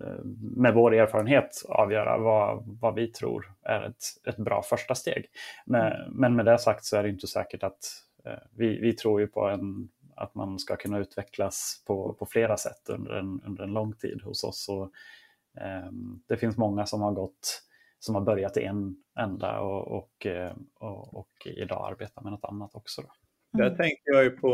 eh, 0.00 0.24
med 0.56 0.74
vår 0.74 0.94
erfarenhet 0.94 1.62
avgöra 1.68 2.18
vad, 2.18 2.78
vad 2.80 2.94
vi 2.94 3.06
tror 3.06 3.52
är 3.62 3.82
ett, 3.82 4.04
ett 4.26 4.36
bra 4.36 4.62
första 4.62 4.94
steg. 4.94 5.26
Men, 5.66 5.92
men 6.10 6.36
med 6.36 6.44
det 6.44 6.58
sagt 6.58 6.84
så 6.84 6.96
är 6.96 7.02
det 7.02 7.08
inte 7.08 7.26
säkert 7.26 7.62
att 7.62 8.00
vi, 8.50 8.78
vi 8.80 8.92
tror 8.92 9.20
ju 9.20 9.26
på 9.26 9.48
en, 9.48 9.88
att 10.16 10.34
man 10.34 10.58
ska 10.58 10.76
kunna 10.76 10.98
utvecklas 10.98 11.82
på, 11.86 12.14
på 12.18 12.26
flera 12.26 12.56
sätt 12.56 12.88
under 12.88 13.12
en, 13.12 13.40
under 13.46 13.64
en 13.64 13.72
lång 13.72 13.92
tid 13.92 14.22
hos 14.22 14.44
oss. 14.44 14.68
Och, 14.68 14.90
eh, 15.62 15.90
det 16.28 16.36
finns 16.36 16.56
många 16.56 16.86
som 16.86 17.00
har 17.00 17.12
gått 17.12 17.64
som 17.98 18.14
har 18.14 18.22
börjat 18.22 18.56
i 18.56 18.64
en 18.64 18.96
ända 19.18 19.60
och, 19.60 19.98
och, 19.98 20.26
eh, 20.26 20.52
och, 20.74 21.16
och 21.16 21.30
idag 21.44 21.90
arbetar 21.90 22.22
med 22.22 22.32
något 22.32 22.44
annat 22.44 22.74
också. 22.74 23.02
Då. 23.02 23.08
Där 23.58 23.66
mm. 23.66 23.76
tänker 23.76 24.12
jag 24.12 24.24
ju 24.24 24.30
på 24.30 24.52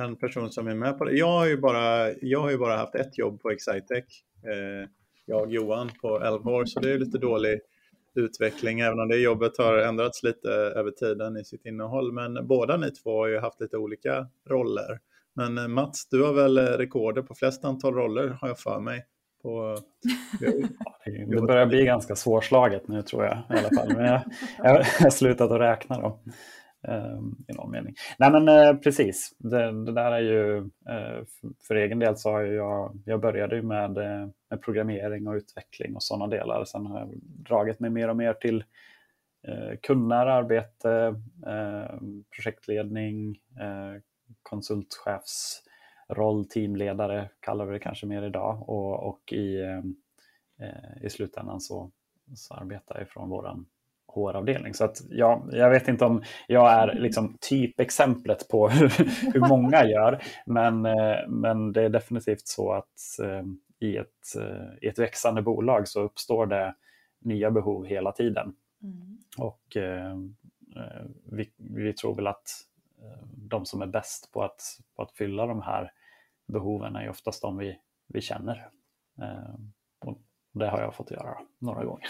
en 0.00 0.16
person 0.16 0.50
som 0.50 0.68
är 0.68 0.74
med 0.74 0.98
på 0.98 1.04
det. 1.04 1.12
Jag 1.12 1.38
har 1.38 1.46
ju 1.46 1.56
bara, 1.56 2.12
jag 2.12 2.40
har 2.40 2.50
ju 2.50 2.58
bara 2.58 2.76
haft 2.76 2.94
ett 2.94 3.18
jobb 3.18 3.42
på 3.42 3.50
Excitec. 3.50 4.04
Eh, 4.44 4.90
jag 5.26 5.52
Johan 5.52 5.90
på 6.00 6.20
11 6.20 6.50
år, 6.50 6.64
så 6.64 6.80
det 6.80 6.92
är 6.92 6.98
lite 6.98 7.18
dålig 7.18 7.60
utveckling, 8.14 8.80
även 8.80 9.00
om 9.00 9.08
det 9.08 9.16
jobbet 9.16 9.58
har 9.58 9.78
ändrats 9.78 10.22
lite 10.22 10.48
över 10.50 10.90
tiden 10.90 11.36
i 11.36 11.44
sitt 11.44 11.66
innehåll. 11.66 12.12
Men 12.12 12.46
båda 12.46 12.76
ni 12.76 12.90
två 12.90 13.18
har 13.18 13.26
ju 13.28 13.38
haft 13.38 13.60
lite 13.60 13.76
olika 13.76 14.26
roller. 14.48 15.00
Men 15.34 15.58
eh, 15.58 15.68
Mats, 15.68 16.08
du 16.10 16.22
har 16.22 16.32
väl 16.32 16.58
rekorder 16.58 17.22
på 17.22 17.34
flest 17.34 17.64
antal 17.64 17.94
roller 17.94 18.28
har 18.28 18.48
jag 18.48 18.58
för 18.58 18.80
mig. 18.80 19.04
På... 19.42 19.78
det 21.26 21.40
börjar 21.42 21.66
bli 21.66 21.84
ganska 21.84 22.16
svårslaget 22.16 22.88
nu 22.88 23.02
tror 23.02 23.24
jag 23.24 23.38
i 23.50 23.58
alla 23.58 23.76
fall. 23.76 23.96
Men 23.96 24.04
jag, 24.04 24.84
har 24.84 25.10
slutat 25.10 25.50
att 25.50 25.60
räkna 25.60 26.00
dem. 26.00 26.18
Ehm, 26.82 27.36
I 27.48 27.52
någon 27.52 27.70
mening. 27.70 27.94
Nej 28.18 28.32
men 28.32 28.48
eh, 28.48 28.74
precis, 28.76 29.36
det, 29.38 29.84
det, 29.84 29.92
där 29.92 30.12
är 30.12 30.20
ju 30.20 30.58
eh, 30.88 31.24
för 31.68 31.74
egen 31.74 31.98
del 31.98 32.16
så 32.16 32.30
har 32.30 32.42
jag, 32.42 32.98
jag 33.04 33.20
började 33.20 33.56
ju 33.56 33.62
med, 33.62 33.98
eh, 33.98 34.28
med 34.50 34.62
programmering 34.62 35.28
och 35.28 35.34
utveckling 35.34 35.96
och 35.96 36.02
sådana 36.02 36.26
delar. 36.26 36.64
Sen 36.64 36.86
har 36.86 36.98
jag 36.98 37.10
dragit 37.22 37.80
mig 37.80 37.90
mer 37.90 38.08
och 38.08 38.16
mer 38.16 38.32
till 38.32 38.64
kundnära 39.82 40.34
arbete, 40.34 41.14
ehm, 41.46 42.24
projektledning, 42.36 43.38
konsultchefsroll, 44.42 46.48
teamledare 46.48 47.28
kallar 47.40 47.66
vi 47.66 47.72
det 47.72 47.78
kanske 47.78 48.06
mer 48.06 48.22
idag 48.22 48.68
och, 48.68 49.08
och 49.08 49.32
i, 49.32 49.64
i 51.02 51.10
slutändan 51.10 51.60
så, 51.60 51.90
så 52.34 52.54
arbetar 52.54 52.98
jag 52.98 53.08
från 53.08 53.28
våran 53.28 53.66
HR-avdelning. 54.08 54.74
Så 54.74 54.84
att, 54.84 55.02
ja, 55.10 55.44
jag 55.52 55.70
vet 55.70 55.88
inte 55.88 56.04
om 56.04 56.22
jag 56.46 56.72
är 56.72 56.94
liksom 56.94 57.36
typexemplet 57.40 58.48
på 58.48 58.68
hur, 58.68 58.88
hur 59.32 59.48
många 59.48 59.84
gör, 59.84 60.22
men, 60.46 60.86
eh, 60.86 61.28
men 61.28 61.72
det 61.72 61.82
är 61.82 61.88
definitivt 61.88 62.48
så 62.48 62.72
att 62.72 63.18
eh, 63.22 63.42
i, 63.88 63.96
ett, 63.96 64.36
eh, 64.36 64.66
i 64.82 64.86
ett 64.86 64.98
växande 64.98 65.42
bolag 65.42 65.88
så 65.88 66.00
uppstår 66.00 66.46
det 66.46 66.74
nya 67.20 67.50
behov 67.50 67.86
hela 67.86 68.12
tiden. 68.12 68.54
Mm. 68.82 69.18
Och 69.38 69.76
eh, 69.76 70.16
vi, 71.24 71.50
vi, 71.56 71.92
tror 71.92 72.14
väl 72.14 72.26
att 72.26 72.50
de 73.36 73.66
som 73.66 73.82
är 73.82 73.86
bäst 73.86 74.32
på 74.32 74.42
att, 74.42 74.62
på 74.96 75.02
att 75.02 75.12
fylla 75.12 75.46
de 75.46 75.62
här 75.62 75.92
behoven 76.46 76.96
är 76.96 77.08
oftast 77.08 77.42
de 77.42 77.56
vi, 77.56 77.78
vi 78.06 78.20
känner. 78.20 78.68
Eh, 79.22 79.54
det 80.58 80.68
har 80.68 80.80
jag 80.80 80.94
fått 80.94 81.10
göra 81.10 81.38
några 81.60 81.84
gånger. 81.84 82.08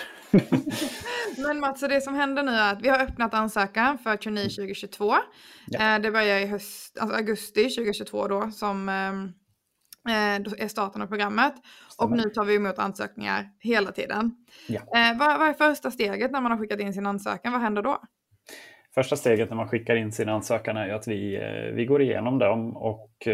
Men 1.47 1.61
Mats, 1.61 1.81
det 1.81 2.01
som 2.01 2.15
händer 2.15 2.43
nu 2.43 2.53
är 2.53 2.73
att 2.73 2.83
vi 2.83 2.89
har 2.89 2.99
öppnat 2.99 3.35
ansökan 3.35 3.99
för 3.99 4.17
Trainee 4.17 4.49
2022. 4.49 5.13
Mm. 5.13 5.23
Ja. 5.67 5.95
Eh, 5.95 6.03
det 6.03 6.11
börjar 6.11 6.41
i 6.41 6.47
höst, 6.47 6.99
alltså 6.99 7.17
augusti 7.17 7.63
2022 7.63 8.29
då 8.29 8.51
som 8.51 8.89
eh, 8.89 10.15
eh, 10.15 10.65
är 10.65 10.69
starten 10.69 11.03
av 11.03 11.07
programmet. 11.07 11.53
Stämmer. 11.89 12.13
Och 12.13 12.17
nu 12.17 12.31
tar 12.31 12.45
vi 12.45 12.55
emot 12.55 12.79
ansökningar 12.79 13.51
hela 13.61 13.93
tiden. 13.93 14.35
Ja. 14.69 14.81
Vad, 15.19 15.39
vad 15.39 15.49
är 15.49 15.53
första 15.53 15.91
steget 15.91 16.31
när 16.31 16.41
man 16.41 16.53
har 16.53 16.59
skickat 16.59 16.81
in 16.81 16.95
sin 16.95 17.07
ansökan? 17.07 17.53
Vad 17.53 17.63
händer 17.63 17.83
då? 17.83 17.99
Första 18.95 19.17
steget 19.17 19.51
när 19.51 19.57
man 19.57 19.69
skickar 19.69 19.97
in 19.97 20.13
sin 20.13 20.29
ansökan 20.29 20.77
är 20.77 20.89
att 20.89 21.09
vi, 21.09 21.39
vi 21.75 21.85
går 21.85 22.03
igenom 22.03 22.39
dem 22.39 22.77
och, 22.77 23.29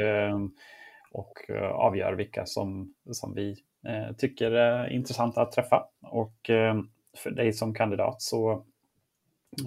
och 1.10 1.50
avgör 1.72 2.12
vilka 2.12 2.46
som, 2.46 2.94
som 3.12 3.34
vi 3.34 3.56
Eh, 3.86 4.16
tycker 4.16 4.50
är 4.50 4.92
intressanta 4.92 5.42
att 5.42 5.52
träffa. 5.52 5.84
Och 6.02 6.50
eh, 6.50 6.74
för 7.16 7.30
dig 7.30 7.52
som 7.52 7.74
kandidat 7.74 8.22
så, 8.22 8.52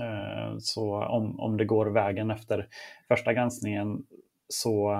eh, 0.01 0.57
så 0.59 1.03
om, 1.03 1.39
om 1.39 1.57
det 1.57 1.65
går 1.65 1.85
vägen 1.85 2.31
efter 2.31 2.67
första 3.07 3.33
granskningen 3.33 4.03
så, 4.49 4.97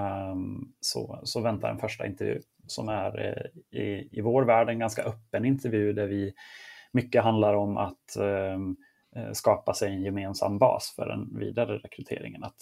så, 0.80 1.20
så 1.24 1.42
väntar 1.42 1.70
en 1.70 1.80
första 1.80 2.06
intervju 2.06 2.42
som 2.68 2.90
är 2.90 3.48
i, 3.72 4.10
i 4.12 4.22
vår 4.22 4.44
värld 4.44 4.70
en 4.70 4.80
ganska 4.80 5.04
öppen 5.04 5.46
intervju 5.46 5.94
där 5.94 6.08
vi 6.08 6.34
mycket 6.92 7.24
handlar 7.24 7.54
om 7.54 7.78
att 7.78 8.18
skapa 9.34 9.74
sig 9.74 9.94
en 9.94 10.02
gemensam 10.02 10.58
bas 10.58 10.94
för 10.96 11.06
den 11.06 11.40
vidare 11.40 11.78
rekryteringen. 11.78 12.44
Att, 12.44 12.62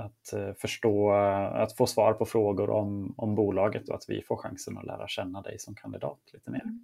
att 0.00 0.58
förstå, 0.60 1.12
att 1.54 1.76
få 1.76 1.86
svar 1.86 2.12
på 2.12 2.24
frågor 2.24 2.70
om, 2.70 3.14
om 3.16 3.34
bolaget 3.34 3.88
och 3.88 3.94
att 3.94 4.04
vi 4.08 4.22
får 4.22 4.36
chansen 4.36 4.78
att 4.78 4.86
lära 4.86 5.08
känna 5.08 5.42
dig 5.42 5.58
som 5.58 5.74
kandidat 5.74 6.18
lite 6.32 6.50
mer. 6.50 6.62
Mm. 6.62 6.80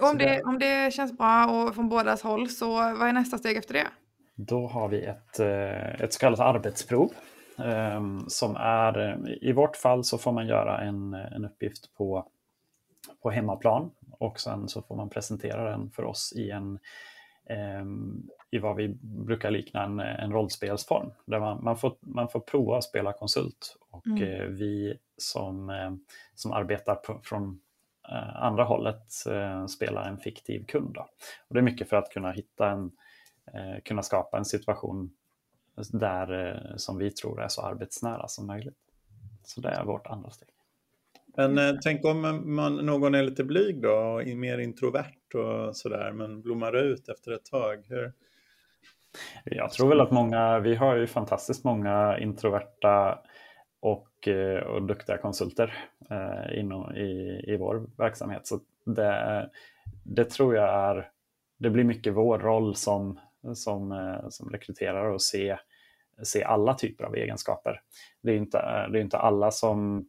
Om 0.00 0.18
det, 0.18 0.42
om 0.42 0.58
det 0.58 0.94
känns 0.94 1.18
bra 1.18 1.46
och 1.46 1.74
från 1.74 1.88
bådas 1.88 2.22
håll, 2.22 2.48
så 2.48 2.72
vad 2.72 3.02
är 3.08 3.12
nästa 3.12 3.38
steg 3.38 3.56
efter 3.56 3.74
det? 3.74 3.86
Då 4.34 4.66
har 4.66 4.88
vi 4.88 5.04
ett, 5.04 5.40
eh, 5.40 6.00
ett 6.00 6.12
så 6.12 6.20
kallat 6.20 6.40
arbetsprov. 6.40 7.12
Ehm, 7.64 8.24
som 8.28 8.56
är, 8.56 9.18
I 9.44 9.52
vårt 9.52 9.76
fall 9.76 10.04
så 10.04 10.18
får 10.18 10.32
man 10.32 10.46
göra 10.46 10.80
en, 10.80 11.14
en 11.14 11.44
uppgift 11.44 11.94
på, 11.94 12.26
på 13.22 13.30
hemmaplan 13.30 13.90
och 14.18 14.40
sen 14.40 14.68
så 14.68 14.82
får 14.82 14.96
man 14.96 15.10
presentera 15.10 15.70
den 15.70 15.90
för 15.90 16.04
oss 16.04 16.32
i 16.36 16.50
en 16.50 16.78
ehm, 17.50 18.28
i 18.50 18.58
vad 18.58 18.76
vi 18.76 18.88
brukar 19.02 19.50
likna 19.50 19.84
en, 19.84 20.00
en 20.00 20.32
rollspelsform. 20.32 21.10
Där 21.24 21.40
man, 21.40 21.64
man, 21.64 21.76
får, 21.76 21.94
man 22.00 22.28
får 22.28 22.40
prova 22.40 22.78
att 22.78 22.84
spela 22.84 23.12
konsult 23.12 23.76
och 23.90 24.06
mm. 24.06 24.22
Eh, 24.22 24.46
vi 24.46 24.98
som, 25.16 25.70
eh, 25.70 25.92
som 26.34 26.52
arbetar 26.52 26.94
på, 26.94 27.20
från 27.22 27.60
Eh, 28.10 28.42
andra 28.42 28.64
hållet 28.64 29.26
eh, 29.26 29.66
spelar 29.66 30.08
en 30.08 30.18
fiktiv 30.18 30.64
kund. 30.64 30.94
Då. 30.94 31.00
Och 31.48 31.54
det 31.54 31.60
är 31.60 31.62
mycket 31.62 31.88
för 31.88 31.96
att 31.96 32.10
kunna 32.10 32.30
hitta 32.30 32.70
en, 32.70 32.90
eh, 33.54 33.82
kunna 33.84 34.02
skapa 34.02 34.38
en 34.38 34.44
situation 34.44 35.10
där 35.92 36.62
som 36.76 36.98
vi 36.98 37.10
tror 37.10 37.42
är 37.42 37.48
så 37.48 37.62
arbetsnära 37.62 38.28
som 38.28 38.46
möjligt. 38.46 38.78
Så 39.44 39.60
det 39.60 39.68
är 39.68 39.84
vårt 39.84 40.06
andra 40.06 40.30
steg. 40.30 40.48
Men 41.26 41.58
eh, 41.58 41.74
tänk 41.82 42.04
om 42.04 42.20
man, 42.54 42.76
någon 42.76 43.14
är 43.14 43.22
lite 43.22 43.44
blyg 43.44 43.82
då, 43.82 43.92
och 43.92 44.26
mer 44.26 44.58
introvert 44.58 45.34
och 45.34 45.76
sådär, 45.76 46.12
men 46.12 46.42
blommar 46.42 46.76
ut 46.76 47.08
efter 47.08 47.32
ett 47.32 47.44
tag. 47.44 47.84
Hur... 47.88 48.12
Jag 49.44 49.72
tror 49.72 49.88
väl 49.88 50.00
att 50.00 50.10
många, 50.10 50.58
vi 50.58 50.74
har 50.74 50.96
ju 50.96 51.06
fantastiskt 51.06 51.64
många 51.64 52.18
introverta 52.18 53.18
och, 53.80 54.28
eh, 54.28 54.62
och 54.62 54.82
duktiga 54.82 55.18
konsulter 55.18 55.74
eh, 56.10 56.58
inom, 56.58 56.96
i, 56.96 57.44
i 57.46 57.56
vår 57.56 57.86
verksamhet. 57.98 58.46
Så 58.46 58.60
det, 58.84 59.50
det 60.04 60.24
tror 60.24 60.54
jag 60.56 60.68
är, 60.68 61.10
det 61.58 61.70
blir 61.70 61.84
mycket 61.84 62.14
vår 62.14 62.38
roll 62.38 62.76
som, 62.76 63.20
som, 63.54 63.92
eh, 63.92 64.28
som 64.28 64.50
rekryterare 64.50 65.14
att 65.14 65.22
se, 65.22 65.56
se 66.22 66.42
alla 66.44 66.74
typer 66.74 67.04
av 67.04 67.14
egenskaper. 67.14 67.80
Det 68.22 68.32
är 68.32 68.36
inte, 68.36 68.58
det 68.88 68.98
är 68.98 69.02
inte 69.02 69.18
alla 69.18 69.50
som 69.50 70.06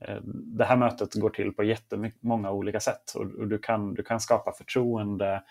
eh, 0.00 0.18
det 0.58 0.64
här 0.64 0.76
mötet 0.76 1.14
går 1.14 1.30
till 1.30 1.52
på 1.52 1.64
jättemånga 1.64 2.50
olika 2.50 2.80
sätt 2.80 3.14
och 3.14 3.48
du 3.48 3.58
kan, 3.58 3.94
du 3.94 4.02
kan 4.02 4.20
skapa 4.20 4.52
förtroende 4.52 5.42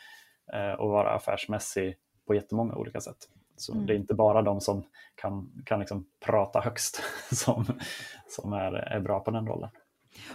och 0.78 0.90
vara 0.90 1.10
affärsmässig 1.10 1.96
på 2.28 2.36
jättemånga 2.36 2.76
olika 2.76 3.02
sätt. 3.02 3.18
Så 3.56 3.74
mm. 3.74 3.86
det 3.86 3.94
är 3.94 3.98
inte 3.98 4.14
bara 4.14 4.42
de 4.42 4.62
som 4.62 4.84
kan, 5.16 5.64
kan 5.66 5.80
liksom 5.80 6.06
prata 6.26 6.60
högst 6.60 7.04
som, 7.32 7.66
som 8.28 8.54
är, 8.54 8.74
är 8.74 9.00
bra 9.00 9.20
på 9.20 9.32
den 9.32 9.48
rollen. 9.48 9.70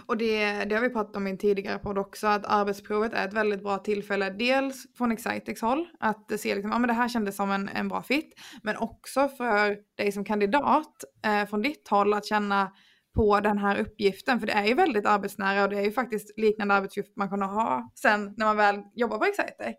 Och 0.05 0.17
det, 0.17 0.65
det 0.65 0.75
har 0.75 0.81
vi 0.81 0.89
pratat 0.89 1.15
om 1.15 1.27
i 1.27 1.29
en 1.29 1.37
tidigare 1.37 1.79
podd 1.79 1.97
också, 1.97 2.27
att 2.27 2.45
arbetsprovet 2.45 3.13
är 3.13 3.27
ett 3.27 3.33
väldigt 3.33 3.63
bra 3.63 3.77
tillfälle, 3.77 4.29
dels 4.29 4.97
från 4.97 5.11
Excitex 5.11 5.61
håll, 5.61 5.87
att 5.99 6.39
se 6.39 6.55
liksom, 6.55 6.71
ja 6.71 6.79
men 6.79 6.87
det 6.87 6.93
här 6.93 7.09
kändes 7.09 7.35
som 7.35 7.51
en, 7.51 7.69
en 7.69 7.87
bra 7.87 8.01
fit, 8.01 8.39
men 8.63 8.77
också 8.77 9.27
för 9.27 9.77
dig 9.97 10.11
som 10.11 10.25
kandidat 10.25 11.03
eh, 11.25 11.45
från 11.45 11.61
ditt 11.61 11.87
håll 11.87 12.13
att 12.13 12.25
känna 12.25 12.71
på 13.15 13.39
den 13.39 13.57
här 13.57 13.79
uppgiften, 13.79 14.39
för 14.39 14.47
det 14.47 14.53
är 14.53 14.65
ju 14.65 14.73
väldigt 14.73 15.05
arbetsnära 15.05 15.63
och 15.63 15.69
det 15.69 15.77
är 15.77 15.83
ju 15.83 15.91
faktiskt 15.91 16.39
liknande 16.39 16.73
arbetsuppgifter 16.73 17.19
man 17.19 17.29
kan 17.29 17.41
ha 17.41 17.91
sen 17.95 18.33
när 18.37 18.45
man 18.45 18.57
väl 18.57 18.81
jobbar 18.95 19.17
på 19.17 19.25
Excitec. 19.25 19.75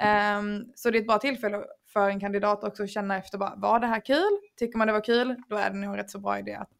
Um, 0.00 0.72
så 0.74 0.90
det 0.90 0.98
är 0.98 1.00
ett 1.00 1.06
bra 1.06 1.18
tillfälle 1.18 1.64
för 1.92 2.08
en 2.08 2.20
kandidat 2.20 2.64
också 2.64 2.82
att 2.82 2.90
känna 2.90 3.18
efter, 3.18 3.38
bara, 3.38 3.54
var 3.56 3.80
det 3.80 3.86
här 3.86 4.00
kul? 4.00 4.38
Tycker 4.56 4.78
man 4.78 4.86
det 4.86 4.92
var 4.92 5.04
kul, 5.04 5.36
då 5.48 5.56
är 5.56 5.70
det 5.70 5.76
nog 5.76 5.98
rätt 5.98 6.10
så 6.10 6.18
bra 6.18 6.38
idé 6.38 6.54
att, 6.54 6.72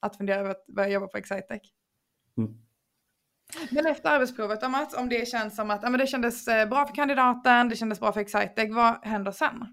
att 0.00 0.16
fundera 0.16 0.40
över 0.40 0.50
att 0.50 0.66
börja 0.66 0.88
jobba 0.88 1.06
på 1.06 1.18
Excitec. 1.18 1.62
Mm. 2.38 2.54
Men 3.70 3.86
efter 3.86 4.10
arbetsprovet 4.10 4.60
då 4.60 4.68
Mats, 4.68 4.96
om 4.96 5.08
det 5.08 5.28
känns 5.28 5.56
som 5.56 5.70
att 5.70 5.82
ja, 5.82 5.90
men 5.90 6.00
det 6.00 6.06
kändes 6.06 6.48
eh, 6.48 6.68
bra 6.68 6.86
för 6.86 6.94
kandidaten, 6.94 7.68
det 7.68 7.76
kändes 7.76 8.00
bra 8.00 8.12
för 8.12 8.20
Excitec, 8.20 8.74
vad 8.74 9.04
händer 9.04 9.32
sen? 9.32 9.66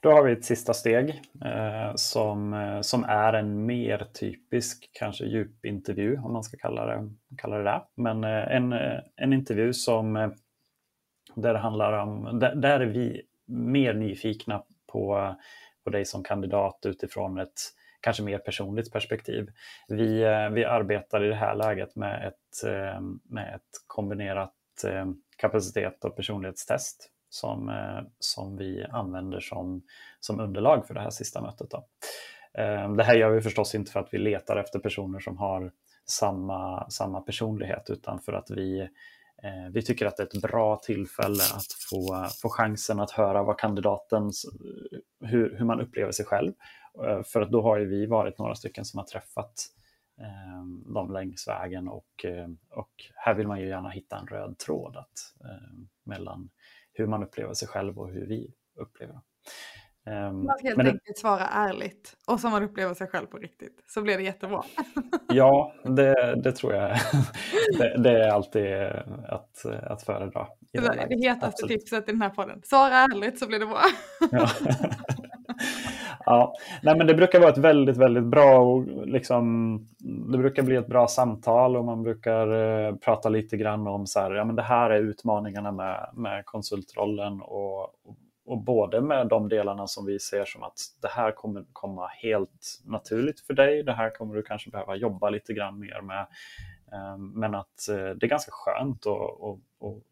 Då 0.00 0.10
har 0.10 0.24
vi 0.24 0.32
ett 0.32 0.44
sista 0.44 0.74
steg 0.74 1.08
eh, 1.44 1.94
som, 1.94 2.54
eh, 2.54 2.80
som 2.80 3.04
är 3.04 3.32
en 3.32 3.66
mer 3.66 4.06
typisk 4.14 4.90
kanske 4.92 5.24
djupintervju 5.24 6.16
om 6.16 6.32
man 6.32 6.42
ska 6.42 6.56
kalla 6.56 6.86
det, 6.86 7.10
kalla 7.38 7.58
det 7.58 7.64
där. 7.64 7.82
Men 7.96 8.24
eh, 8.24 8.56
en, 8.56 8.72
eh, 8.72 9.00
en 9.16 9.32
intervju 9.32 9.72
som 9.72 10.32
där 11.40 11.52
det 11.52 11.58
handlar 11.58 11.92
om, 11.92 12.38
där, 12.38 12.54
där 12.54 12.80
är 12.80 12.86
vi 12.86 13.22
mer 13.46 13.94
nyfikna 13.94 14.62
på, 14.86 15.34
på 15.84 15.90
dig 15.90 16.04
som 16.04 16.24
kandidat 16.24 16.78
utifrån 16.86 17.38
ett 17.38 17.60
kanske 18.00 18.22
mer 18.22 18.38
personligt 18.38 18.92
perspektiv. 18.92 19.50
Vi, 19.88 20.22
eh, 20.22 20.48
vi 20.50 20.64
arbetar 20.64 21.24
i 21.24 21.28
det 21.28 21.34
här 21.34 21.54
läget 21.54 21.96
med 21.96 22.28
ett, 22.28 22.64
eh, 22.66 23.00
med 23.22 23.54
ett 23.54 23.84
kombinerat 23.86 24.54
eh, 24.84 25.06
kapacitet 25.36 26.04
och 26.04 26.16
personlighetstest 26.16 27.10
som, 27.30 27.72
som 28.18 28.56
vi 28.56 28.84
använder 28.90 29.40
som, 29.40 29.82
som 30.20 30.40
underlag 30.40 30.86
för 30.86 30.94
det 30.94 31.00
här 31.00 31.10
sista 31.10 31.42
mötet. 31.42 31.70
Då. 31.70 31.86
Det 32.96 33.04
här 33.04 33.14
gör 33.14 33.30
vi 33.30 33.40
förstås 33.40 33.74
inte 33.74 33.92
för 33.92 34.00
att 34.00 34.08
vi 34.10 34.18
letar 34.18 34.56
efter 34.56 34.78
personer 34.78 35.20
som 35.20 35.38
har 35.38 35.72
samma, 36.04 36.90
samma 36.90 37.20
personlighet 37.20 37.90
utan 37.90 38.20
för 38.20 38.32
att 38.32 38.50
vi, 38.50 38.88
Eh, 39.42 39.72
vi 39.72 39.82
tycker 39.82 40.06
att 40.06 40.16
det 40.16 40.22
är 40.22 40.26
ett 40.26 40.42
bra 40.42 40.76
tillfälle 40.76 41.42
att 41.54 41.72
få, 41.90 42.28
få 42.42 42.48
chansen 42.48 43.00
att 43.00 43.10
höra 43.10 43.42
vad 43.42 43.58
kandidaten, 43.58 44.26
eh, 44.26 45.28
hur, 45.28 45.58
hur 45.58 45.64
man 45.64 45.80
upplever 45.80 46.12
sig 46.12 46.26
själv. 46.26 46.52
Eh, 47.04 47.22
för 47.22 47.40
att 47.40 47.50
då 47.50 47.62
har 47.62 47.78
ju 47.78 47.86
vi 47.86 48.06
varit 48.06 48.38
några 48.38 48.54
stycken 48.54 48.84
som 48.84 48.98
har 48.98 49.06
träffat 49.06 49.54
ehm, 50.20 50.92
dem 50.94 51.12
längs 51.12 51.48
vägen 51.48 51.88
och, 51.88 52.24
och 52.70 52.92
här 53.14 53.34
vill 53.34 53.48
man 53.48 53.60
ju 53.60 53.68
gärna 53.68 53.90
hitta 53.90 54.18
en 54.18 54.26
röd 54.26 54.58
tråd 54.58 54.96
att, 54.96 55.34
mellan 56.04 56.50
hur 56.92 57.06
man 57.06 57.22
upplever 57.22 57.54
sig 57.54 57.68
själv 57.68 57.98
och 57.98 58.10
hur 58.10 58.26
vi 58.26 58.54
upplever 58.74 59.12
dem. 59.12 59.22
Um, 60.08 60.44
man 60.44 60.58
ska 60.58 60.68
helt 60.68 60.78
enkelt 60.78 61.02
det, 61.06 61.18
svara 61.18 61.46
ärligt 61.46 62.16
och 62.26 62.40
som 62.40 62.50
man 62.50 62.62
upplever 62.62 62.94
sig 62.94 63.06
själv 63.06 63.26
på 63.26 63.36
riktigt 63.36 63.84
så 63.86 64.02
blir 64.02 64.16
det 64.16 64.22
jättebra. 64.22 64.62
ja, 65.28 65.72
det, 65.84 66.34
det 66.42 66.52
tror 66.52 66.74
jag. 66.74 66.90
det, 67.78 67.98
det, 67.98 68.24
är 68.24 68.28
alltid 68.28 68.74
att, 69.28 69.66
att 69.82 70.02
föredra. 70.02 70.46
Det, 70.72 70.80
det, 70.80 71.06
det 71.08 71.28
hetaste 71.28 71.46
Absolut. 71.46 71.80
tipset 71.80 72.08
i 72.08 72.12
den 72.12 72.22
här 72.22 72.30
podden. 72.30 72.62
Svara 72.64 72.94
ärligt 72.94 73.38
så 73.38 73.46
blir 73.46 73.58
det 73.58 73.66
bra. 73.66 73.80
ja. 74.30 74.48
ja, 76.26 76.54
nej 76.82 76.98
men 76.98 77.06
det 77.06 77.14
brukar 77.14 77.40
vara 77.40 77.50
ett 77.50 77.58
väldigt, 77.58 77.96
väldigt 77.96 78.24
bra 78.24 78.58
och 78.58 79.06
liksom, 79.06 79.78
det 80.32 80.38
brukar 80.38 80.62
bli 80.62 80.76
ett 80.76 80.86
bra 80.86 81.06
samtal 81.06 81.76
och 81.76 81.84
man 81.84 82.02
brukar 82.02 82.48
eh, 82.86 82.94
prata 82.94 83.28
lite 83.28 83.56
grann 83.56 83.86
om 83.86 84.06
så 84.06 84.20
här, 84.20 84.34
ja 84.34 84.44
men 84.44 84.56
det 84.56 84.62
här 84.62 84.90
är 84.90 85.00
utmaningarna 85.00 85.72
med, 85.72 86.10
med 86.14 86.44
konsultrollen 86.44 87.40
och, 87.40 87.82
och, 87.82 88.16
och 88.48 88.58
både 88.58 89.00
med 89.00 89.28
de 89.28 89.48
delarna 89.48 89.86
som 89.86 90.06
vi 90.06 90.18
ser 90.18 90.44
som 90.44 90.62
att 90.62 90.78
det 91.00 91.08
här 91.08 91.32
kommer 91.32 91.64
komma 91.72 92.06
helt 92.06 92.80
naturligt 92.84 93.40
för 93.40 93.54
dig, 93.54 93.82
det 93.82 93.92
här 93.92 94.10
kommer 94.10 94.34
du 94.34 94.42
kanske 94.42 94.70
behöva 94.70 94.96
jobba 94.96 95.30
lite 95.30 95.52
grann 95.52 95.78
mer 95.78 96.00
med, 96.00 96.26
eh, 96.92 97.16
men 97.16 97.54
att 97.54 97.88
eh, 97.88 97.96
det 97.96 98.26
är 98.26 98.28
ganska 98.28 98.52
skönt 98.52 99.06
att 99.06 99.60
och, 99.78 100.02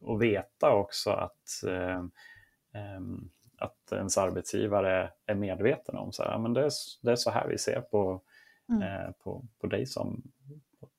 och 0.00 0.22
veta 0.22 0.70
också 0.70 1.10
att 1.10 1.64
eh, 1.66 2.02
um, 2.96 3.30
att 3.58 3.92
ens 3.92 4.18
arbetsgivare 4.18 5.10
är 5.26 5.34
medveten 5.34 5.96
om 5.96 6.12
så 6.12 6.22
här, 6.22 6.38
men 6.38 6.52
det, 6.52 6.60
är, 6.60 6.70
det 7.02 7.10
är 7.12 7.16
så 7.16 7.30
här 7.30 7.48
vi 7.48 7.58
ser 7.58 7.80
på, 7.80 8.20
mm. 8.68 8.82
eh, 8.82 9.10
på, 9.10 9.44
på 9.60 9.66
dig 9.66 9.86
som, 9.86 10.22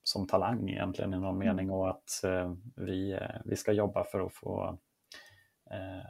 som 0.03 0.27
talang 0.27 0.69
egentligen 0.69 1.13
i 1.13 1.19
någon 1.19 1.41
mm. 1.41 1.47
mening 1.47 1.71
och 1.71 1.89
att 1.89 2.23
eh, 2.23 2.53
vi, 2.75 3.19
vi 3.45 3.55
ska 3.55 3.71
jobba 3.71 4.03
för 4.03 4.25
att 4.25 4.33
få 4.33 4.77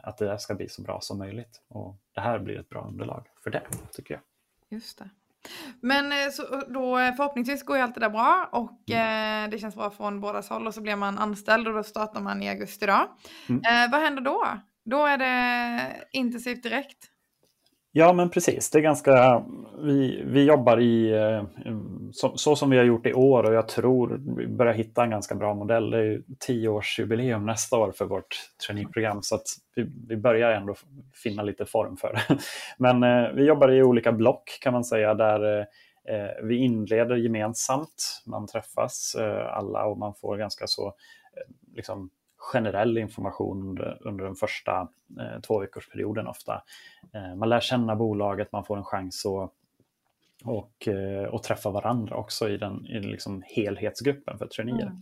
att 0.04 0.18
det 0.18 0.26
där 0.26 0.38
ska 0.38 0.56
bli 0.56 0.70
så 0.70 0.82
bra 0.82 1.02
som 1.02 1.18
möjligt. 1.18 1.62
Och 1.68 1.98
det 2.16 2.22
här 2.22 2.40
blir 2.40 2.60
ett 2.60 2.70
bra 2.70 2.88
underlag 2.88 3.28
för 3.44 3.50
det, 3.52 3.64
tycker 3.92 4.14
jag. 4.14 4.22
Just 4.70 4.98
det. 4.98 5.10
Men 5.82 6.12
eh, 6.12 6.30
så 6.32 6.44
då 6.68 6.98
förhoppningsvis 7.18 7.64
går 7.64 7.78
ju 7.78 7.84
allt 7.84 7.94
det 7.94 8.00
där 8.00 8.10
bra 8.10 8.50
och 8.52 8.92
mm. 8.92 9.44
eh, 9.44 9.50
det 9.50 9.60
känns 9.60 9.76
bra 9.76 9.90
från 9.90 10.22
båda 10.22 10.42
håll 10.42 10.68
och 10.68 10.74
så 10.74 10.82
blir 10.82 10.96
man 10.96 11.18
anställd 11.18 11.68
och 11.68 11.74
då 11.74 11.84
startar 11.84 12.22
man 12.22 12.44
i 12.44 12.50
augusti 12.50 12.86
då. 12.86 13.18
Mm. 13.50 13.62
Eh, 13.66 13.92
vad 13.92 14.02
händer 14.02 14.22
då? 14.22 14.48
Då 14.86 15.06
är 15.06 15.18
det 15.18 16.08
intensivt 16.12 16.64
direkt. 16.64 16.98
Ja, 17.92 18.14
men 18.14 18.30
precis. 18.30 18.70
Det 18.70 18.78
är 18.80 18.82
ganska, 18.82 19.44
vi, 19.78 20.24
vi 20.26 20.44
jobbar 20.44 20.80
i 20.80 21.12
eh, 21.14 21.44
så, 22.12 22.38
så, 22.38 22.56
som 22.56 22.70
vi 22.70 22.78
har 22.78 22.84
gjort 22.84 23.06
i 23.06 23.14
år 23.14 23.44
och 23.44 23.54
jag 23.54 23.68
tror 23.68 24.22
vi 24.38 24.48
börjar 24.48 24.74
hitta 24.74 25.04
en 25.04 25.10
ganska 25.10 25.36
bra 25.36 25.54
modell. 25.54 25.90
Det 25.90 25.98
är 25.98 26.04
ju 26.04 26.24
tioårsjubileum 26.40 27.46
nästa 27.46 27.78
år 27.78 27.92
för 27.92 28.06
vårt 28.06 28.36
traineeprogram 28.68 29.24
så 29.24 29.36
att 29.36 29.48
vi, 29.76 29.92
vi 30.08 30.18
börjar 30.18 30.52
ändå 30.52 30.76
finna 31.14 31.44
lite 31.44 31.66
form 31.66 31.98
för 31.98 32.14
det. 32.14 32.38
Men 32.78 33.04
eh, 33.04 33.32
vi 33.32 33.46
jobbar 33.46 33.72
i 33.72 33.84
olika 33.84 34.12
block 34.12 34.60
kan 34.62 34.74
man 34.74 34.84
säga 34.84 35.14
där 35.14 35.60
eh, 35.60 35.66
eh, 36.16 36.32
vi 36.44 36.58
inleder 36.58 37.16
gemensamt. 37.16 38.24
Man 38.26 38.48
träffas 38.48 39.16
eh, 39.20 39.58
alla 39.58 39.86
och 39.86 39.98
man 39.98 40.14
får 40.14 40.38
ganska 40.38 40.68
så 40.68 40.88
eh, 40.88 41.74
liksom, 41.76 42.10
generell 42.40 42.98
information 42.98 43.64
under, 43.64 43.98
under 44.02 44.26
den 44.26 44.36
första 44.36 44.88
eh, 45.20 45.42
tvåveckorsperioden 45.42 46.28
ofta. 46.28 46.64
Eh, 47.14 47.36
man 47.36 47.50
lär 47.50 47.60
känna 47.60 47.96
bolaget, 47.96 48.52
man 48.52 48.66
får 48.66 48.78
en 48.78 48.84
chans 48.84 49.26
att 49.26 49.54
och, 50.44 50.88
eh, 50.88 51.24
och 51.24 51.44
träffa 51.44 51.70
varandra 51.70 52.16
också 52.16 52.50
i 52.50 52.58
den 52.58 52.86
i 52.86 53.00
liksom 53.00 53.44
helhetsgruppen 53.46 54.38
för 54.38 54.48
traineer. 54.48 54.82
Mm. 54.82 55.02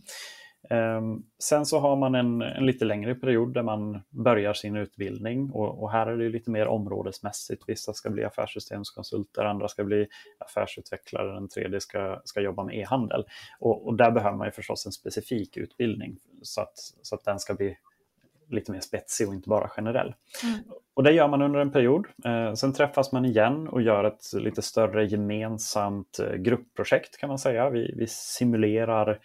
Ehm, 0.70 1.22
sen 1.38 1.66
så 1.66 1.78
har 1.78 1.96
man 1.96 2.14
en, 2.14 2.42
en, 2.42 2.66
lite 2.66 2.84
längre 2.84 3.14
period 3.14 3.54
där 3.54 3.62
man 3.62 4.02
börjar 4.10 4.54
sin 4.54 4.76
utbildning 4.76 5.50
och, 5.50 5.82
och, 5.82 5.90
här 5.92 6.06
är 6.06 6.16
det 6.16 6.28
lite 6.28 6.50
mer 6.50 6.66
områdesmässigt. 6.66 7.62
Vissa 7.66 7.92
ska 7.92 8.10
bli 8.10 8.24
affärssystemskonsulter, 8.24 9.44
andra 9.44 9.68
ska 9.68 9.84
bli 9.84 10.06
affärsutvecklare, 10.38 11.34
den 11.34 11.48
tredje 11.48 11.80
ska, 11.80 12.20
ska 12.24 12.40
jobba 12.40 12.64
med 12.64 12.76
e-handel. 12.76 13.24
Och, 13.60 13.86
och, 13.86 13.96
där 13.96 14.10
behöver 14.10 14.36
man 14.36 14.46
ju 14.46 14.50
förstås 14.50 14.86
en 14.86 14.92
specifik 14.92 15.56
utbildning 15.56 16.16
så 16.42 16.60
att, 16.60 16.78
så 17.02 17.14
att 17.14 17.24
den 17.24 17.38
ska 17.38 17.54
bli 17.54 17.76
lite 18.50 18.72
mer 18.72 18.80
spetsig 18.80 19.28
och 19.28 19.34
inte 19.34 19.48
bara 19.48 19.68
generell. 19.68 20.14
Mm. 20.42 20.58
Och 20.94 21.02
det 21.02 21.12
gör 21.12 21.28
man 21.28 21.42
under 21.42 21.60
en 21.60 21.72
period. 21.72 22.06
Eh, 22.24 22.54
sen 22.54 22.72
träffas 22.72 23.12
man 23.12 23.24
igen 23.24 23.68
och 23.68 23.82
gör 23.82 24.04
ett 24.04 24.32
lite 24.32 24.62
större 24.62 25.04
gemensamt 25.04 26.18
eh, 26.18 26.34
gruppprojekt 26.34 27.18
kan 27.18 27.28
man 27.28 27.38
säga. 27.38 27.70
Vi, 27.70 27.94
vi 27.96 28.06
simulerar 28.06 29.18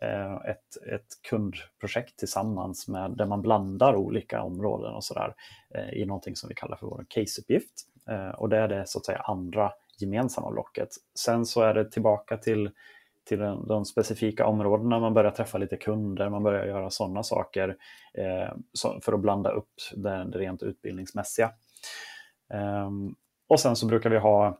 Eh, 0.00 0.34
ett, 0.34 0.76
ett 0.92 1.22
kundprojekt 1.30 2.18
tillsammans 2.18 2.88
med 2.88 3.10
där 3.10 3.26
man 3.26 3.42
blandar 3.42 3.96
olika 3.96 4.42
områden 4.42 4.94
och 4.94 5.04
sådär 5.04 5.34
där 5.70 5.94
i 5.94 6.06
någonting 6.06 6.36
som 6.36 6.48
vi 6.48 6.54
kallar 6.54 6.76
för 6.76 6.86
vår 6.86 7.06
caseuppgift. 7.08 7.72
Eh, 8.10 8.28
och 8.28 8.48
det 8.48 8.58
är 8.58 8.68
det 8.68 8.86
så 8.86 8.98
att 8.98 9.06
säga 9.06 9.18
andra 9.18 9.72
gemensamma 9.98 10.50
blocket. 10.50 10.88
Sen 11.18 11.46
så 11.46 11.62
är 11.62 11.74
det 11.74 11.90
tillbaka 11.90 12.36
till, 12.36 12.70
till 13.24 13.38
de 13.38 13.84
specifika 13.84 14.46
områdena, 14.46 14.98
man 14.98 15.14
börjar 15.14 15.30
träffa 15.30 15.58
lite 15.58 15.76
kunder, 15.76 16.28
man 16.28 16.42
börjar 16.42 16.66
göra 16.66 16.90
sådana 16.90 17.22
saker 17.22 17.76
för 19.02 19.12
att 19.12 19.20
blanda 19.20 19.50
upp 19.50 19.72
det, 19.94 20.24
det 20.24 20.38
rent 20.38 20.62
utbildningsmässiga. 20.62 21.52
Ehm, 22.50 23.14
och 23.48 23.60
sen 23.60 23.76
så 23.76 23.86
brukar 23.86 24.10
vi 24.10 24.18
ha 24.18 24.58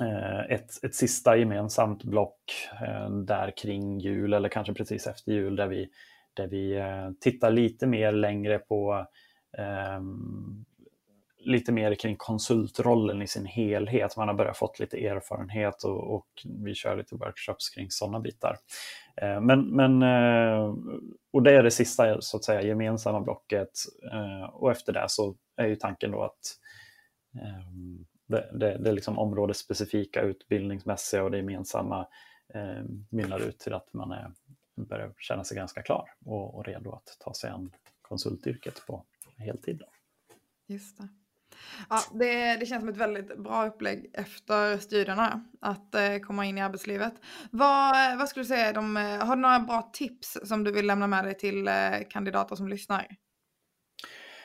Eh, 0.00 0.40
ett, 0.40 0.84
ett 0.84 0.94
sista 0.94 1.36
gemensamt 1.36 2.04
block 2.04 2.68
eh, 2.82 3.10
där 3.10 3.56
kring 3.56 3.98
jul 3.98 4.32
eller 4.32 4.48
kanske 4.48 4.74
precis 4.74 5.06
efter 5.06 5.32
jul 5.32 5.56
där 5.56 5.66
vi, 5.66 5.88
där 6.34 6.46
vi 6.46 6.76
eh, 6.76 7.10
tittar 7.20 7.50
lite 7.50 7.86
mer 7.86 8.12
längre 8.12 8.58
på 8.58 9.06
um, 9.98 10.64
lite 11.38 11.72
mer 11.72 11.94
kring 11.94 12.16
konsultrollen 12.16 13.22
i 13.22 13.26
sin 13.26 13.46
helhet. 13.46 14.16
Man 14.16 14.28
har 14.28 14.34
börjat 14.34 14.56
fått 14.56 14.78
lite 14.78 15.06
erfarenhet 15.06 15.84
och, 15.84 16.14
och 16.14 16.26
vi 16.64 16.74
kör 16.74 16.96
lite 16.96 17.14
workshops 17.14 17.70
kring 17.70 17.90
sådana 17.90 18.20
bitar. 18.20 18.56
Men, 19.40 19.76
men, 19.76 20.02
och 21.32 21.42
det 21.42 21.52
är 21.52 21.62
det 21.62 21.70
sista 21.70 22.20
så 22.20 22.36
att 22.36 22.44
säga, 22.44 22.62
gemensamma 22.62 23.20
blocket 23.20 23.70
och 24.52 24.70
efter 24.70 24.92
det 24.92 25.04
så 25.08 25.34
är 25.56 25.66
ju 25.66 25.76
tanken 25.76 26.10
då 26.10 26.22
att 26.22 26.56
ehm, 27.42 28.06
det, 28.30 28.50
det, 28.52 28.78
det 28.78 28.92
liksom 28.92 29.18
områdesspecifika, 29.18 30.22
utbildningsmässiga 30.22 31.24
och 31.24 31.30
det 31.30 31.36
gemensamma 31.36 32.06
eh, 32.54 32.84
mynnar 33.10 33.40
ut 33.40 33.58
till 33.58 33.74
att 33.74 33.92
man 33.92 34.12
är, 34.12 34.32
börjar 34.74 35.12
känna 35.18 35.44
sig 35.44 35.56
ganska 35.56 35.82
klar 35.82 36.10
och, 36.24 36.54
och 36.54 36.64
redo 36.66 36.92
att 36.92 37.16
ta 37.20 37.34
sig 37.34 37.50
an 37.50 37.72
konsultyrket 38.02 38.86
på 38.86 39.04
heltid. 39.36 39.78
Då. 39.78 39.86
Just 40.66 40.98
det. 40.98 41.08
Ja, 41.88 42.00
det, 42.12 42.56
det 42.56 42.66
känns 42.66 42.80
som 42.80 42.88
ett 42.88 42.96
väldigt 42.96 43.38
bra 43.38 43.66
upplägg 43.66 44.10
efter 44.14 44.78
studierna 44.78 45.44
att 45.60 45.94
eh, 45.94 46.18
komma 46.18 46.46
in 46.46 46.58
i 46.58 46.60
arbetslivet. 46.60 47.14
Vad, 47.50 48.18
vad 48.18 48.28
skulle 48.28 48.42
du 48.42 48.48
säga, 48.48 48.72
de, 48.72 48.96
eh, 48.96 49.26
har 49.26 49.36
du 49.36 49.42
några 49.42 49.60
bra 49.60 49.90
tips 49.92 50.38
som 50.44 50.64
du 50.64 50.72
vill 50.72 50.86
lämna 50.86 51.06
med 51.06 51.24
dig 51.24 51.34
till 51.34 51.68
eh, 51.68 51.74
kandidater 52.10 52.56
som 52.56 52.68
lyssnar? 52.68 53.06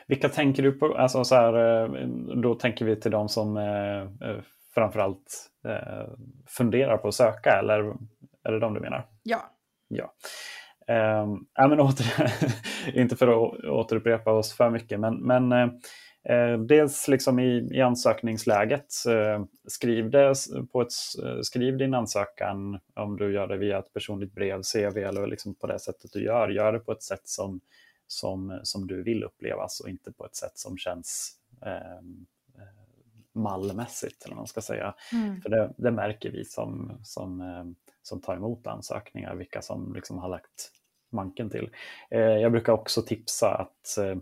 Vilka 0.08 0.30
tänker 0.30 0.64
du 0.64 0.72
på? 0.72 0.98
Alltså 0.98 1.24
så 1.24 1.36
här, 1.36 1.84
eh, 1.84 2.08
då 2.42 2.56
tänker 2.56 2.86
vi 2.86 2.96
till 2.96 3.12
de 3.12 3.30
som 3.30 3.58
eh, 3.58 4.02
eh 4.02 4.38
framförallt 4.74 5.52
funderar 6.48 6.98
på 6.98 7.08
att 7.08 7.14
söka, 7.14 7.50
eller 7.60 7.80
är 8.44 8.52
det 8.52 8.60
de 8.60 8.74
du 8.74 8.80
menar? 8.80 9.06
Ja. 9.24 9.52
ja. 9.88 10.14
Eh, 10.88 11.28
ja 11.56 11.68
men 11.68 11.80
åter, 11.80 12.34
inte 12.94 13.16
för 13.16 13.28
att 13.28 13.66
återupprepa 13.66 14.32
oss 14.32 14.54
för 14.54 14.70
mycket, 14.70 15.00
men, 15.00 15.16
men 15.16 15.52
Eh, 16.30 16.60
dels 16.60 17.08
liksom 17.08 17.40
i, 17.40 17.70
i 17.72 17.82
ansökningsläget, 17.82 18.86
eh, 19.08 19.46
skriv, 19.68 20.10
det 20.10 20.34
på 20.72 20.82
ett, 20.82 20.92
skriv 21.42 21.78
din 21.78 21.94
ansökan 21.94 22.80
om 22.96 23.18
du 23.18 23.34
gör 23.34 23.48
det 23.48 23.58
via 23.58 23.80
ett 23.80 23.94
personligt 23.94 24.36
brev, 24.36 24.62
CV 24.74 24.98
eller 24.98 25.28
liksom 25.28 25.56
på 25.56 25.68
det 25.68 25.80
sättet 25.80 26.12
du 26.14 26.24
gör. 26.24 26.50
Gör 26.50 26.74
det 26.74 26.80
på 26.80 26.92
ett 26.92 27.04
sätt 27.04 27.28
som, 27.28 27.60
som, 28.08 28.60
som 28.64 28.88
du 28.88 29.04
vill 29.04 29.24
upplevas 29.24 29.80
och 29.80 29.90
inte 29.90 30.12
på 30.12 30.26
ett 30.26 30.36
sätt 30.36 30.58
som 30.58 30.78
känns 30.78 31.38
eh, 31.62 32.02
mallmässigt. 33.36 34.26
Eller 34.26 34.36
man 34.36 34.48
ska 34.48 34.62
säga. 34.62 34.96
Mm. 35.12 35.42
För 35.42 35.50
det, 35.50 35.74
det, 35.78 35.92
märker 35.92 36.32
vi 36.32 36.46
som, 36.46 37.00
som, 37.04 37.42
eh, 37.42 37.66
som 38.02 38.22
tar 38.22 38.36
emot 38.36 38.68
ansökningar, 38.68 39.36
vilka 39.36 39.62
som 39.62 39.94
liksom 39.96 40.18
har 40.18 40.30
lagt 40.30 40.72
manken 41.10 41.50
till. 41.50 41.70
Eh, 42.10 42.20
jag 42.20 42.52
brukar 42.52 42.74
också 42.74 43.02
tipsa 43.02 43.56
att 43.56 43.98
eh, 43.98 44.18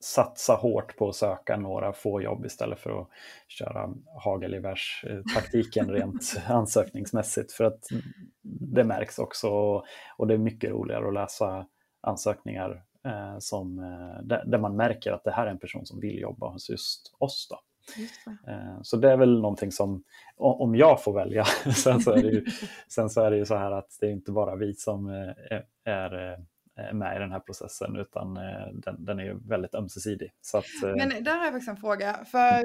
satsa 0.00 0.52
hårt 0.54 0.96
på 0.96 1.08
att 1.08 1.16
söka 1.16 1.56
några 1.56 1.92
få 1.92 2.22
jobb 2.22 2.46
istället 2.46 2.78
för 2.78 3.00
att 3.00 3.08
köra 3.48 3.90
hagelgevärs-taktiken 4.24 5.90
rent 5.90 6.36
ansökningsmässigt. 6.46 7.52
För 7.52 7.64
att 7.64 7.88
det 8.42 8.84
märks 8.84 9.18
också 9.18 9.48
och 10.16 10.26
det 10.26 10.34
är 10.34 10.38
mycket 10.38 10.70
roligare 10.70 11.08
att 11.08 11.14
läsa 11.14 11.66
ansökningar 12.04 12.84
eh, 13.04 13.38
som, 13.38 13.78
eh, 13.78 14.22
där, 14.24 14.58
man 14.58 14.76
märker 14.76 15.12
att 15.12 15.24
det 15.24 15.30
här 15.30 15.46
är 15.46 15.50
en 15.50 15.58
person 15.58 15.86
som 15.86 16.00
vill 16.00 16.18
jobba 16.18 16.48
hos 16.48 16.70
just 16.70 17.16
oss. 17.18 17.48
Då. 17.50 17.60
Eh, 18.50 18.78
så 18.82 18.96
det 18.96 19.10
är 19.10 19.16
väl 19.16 19.40
någonting 19.40 19.72
som, 19.72 20.04
om 20.36 20.76
jag 20.76 21.02
får 21.02 21.12
välja, 21.12 21.44
sen 21.84 22.00
så 22.00 22.12
är 22.12 22.22
det 22.22 22.28
ju, 22.28 22.44
sen 22.88 23.10
så, 23.10 23.22
är 23.22 23.30
det 23.30 23.36
ju 23.36 23.44
så 23.44 23.56
här 23.56 23.70
att 23.70 23.96
det 24.00 24.06
är 24.06 24.10
inte 24.10 24.32
bara 24.32 24.56
vi 24.56 24.74
som 24.74 25.08
eh, 25.08 25.60
är, 25.84 26.38
med 26.92 27.16
i 27.16 27.18
den 27.18 27.32
här 27.32 27.40
processen 27.40 27.96
utan 27.96 28.36
eh, 28.36 28.66
den, 28.74 29.04
den 29.04 29.18
är 29.18 29.48
väldigt 29.48 29.74
ömsesidig. 29.74 30.32
Att, 30.54 30.84
eh, 30.84 30.96
Men 30.96 31.24
där 31.24 31.36
har 31.36 31.44
jag 31.44 31.52
faktiskt 31.52 31.68
en 31.68 31.76
fråga, 31.76 32.24
för 32.24 32.62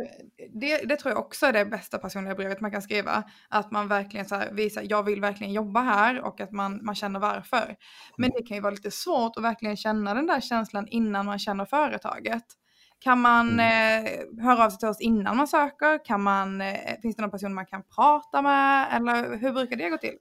det, 0.59 0.77
det, 0.77 0.95
tror 0.95 1.11
jag 1.11 1.19
också 1.19 1.45
är 1.45 1.53
det 1.53 1.65
bästa 1.65 1.97
personliga 1.97 2.35
brevet 2.35 2.61
man 2.61 2.71
kan 2.71 2.81
skriva. 2.81 3.23
Att 3.49 3.71
man 3.71 3.87
verkligen 3.87 4.25
så 4.25 4.41
visar, 4.51 4.83
jag 4.89 5.03
vill 5.03 5.21
verkligen 5.21 5.53
jobba 5.53 5.81
här 5.81 6.21
och 6.21 6.41
att 6.41 6.51
man, 6.51 6.85
man 6.85 6.95
känner 6.95 7.19
varför. 7.19 7.75
Men 8.17 8.29
det 8.29 8.43
kan 8.47 8.57
ju 8.57 8.61
vara 8.61 8.73
lite 8.73 8.91
svårt 8.91 9.37
att 9.37 9.43
verkligen 9.43 9.77
känna 9.77 10.13
den 10.13 10.27
där 10.27 10.41
känslan 10.41 10.87
innan 10.87 11.25
man 11.25 11.39
känner 11.39 11.65
företaget. 11.65 12.43
Kan 12.99 13.21
man 13.21 13.49
mm. 13.49 14.05
eh, 14.05 14.43
höra 14.43 14.65
av 14.65 14.69
sig 14.69 14.79
till 14.79 14.87
oss 14.87 15.01
innan 15.01 15.37
man 15.37 15.47
söker? 15.47 16.05
Kan 16.05 16.21
man, 16.21 16.61
eh, 16.61 17.01
finns 17.01 17.15
det 17.15 17.21
någon 17.21 17.31
person 17.31 17.53
man 17.53 17.65
kan 17.65 17.83
prata 17.95 18.41
med? 18.41 18.87
Eller 18.91 19.37
hur 19.37 19.51
brukar 19.51 19.75
det 19.75 19.89
gå 19.89 19.97
till? 19.97 20.17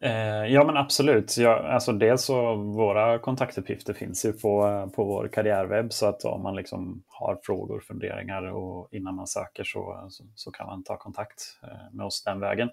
Eh, 0.00 0.46
ja 0.46 0.64
men 0.64 0.76
absolut. 0.76 1.36
Ja, 1.36 1.58
alltså 1.58 1.92
dels 1.92 2.22
så 2.22 2.54
våra 2.54 3.18
kontaktuppgifter 3.18 3.92
finns 3.92 4.24
ju 4.24 4.32
på, 4.32 4.66
eh, 4.66 4.86
på 4.86 5.04
vår 5.04 5.28
karriärwebb 5.28 5.92
så 5.92 6.06
att 6.06 6.24
om 6.24 6.42
man 6.42 6.56
liksom 6.56 7.02
har 7.06 7.38
frågor, 7.42 7.80
funderingar 7.80 8.42
och 8.42 8.88
innan 8.92 9.14
man 9.14 9.26
söker 9.26 9.64
så, 9.64 10.06
så, 10.10 10.24
så 10.34 10.50
kan 10.50 10.66
man 10.66 10.84
ta 10.84 10.96
kontakt 10.96 11.58
eh, 11.62 11.92
med 11.92 12.06
oss 12.06 12.24
den 12.24 12.40
vägen. 12.40 12.70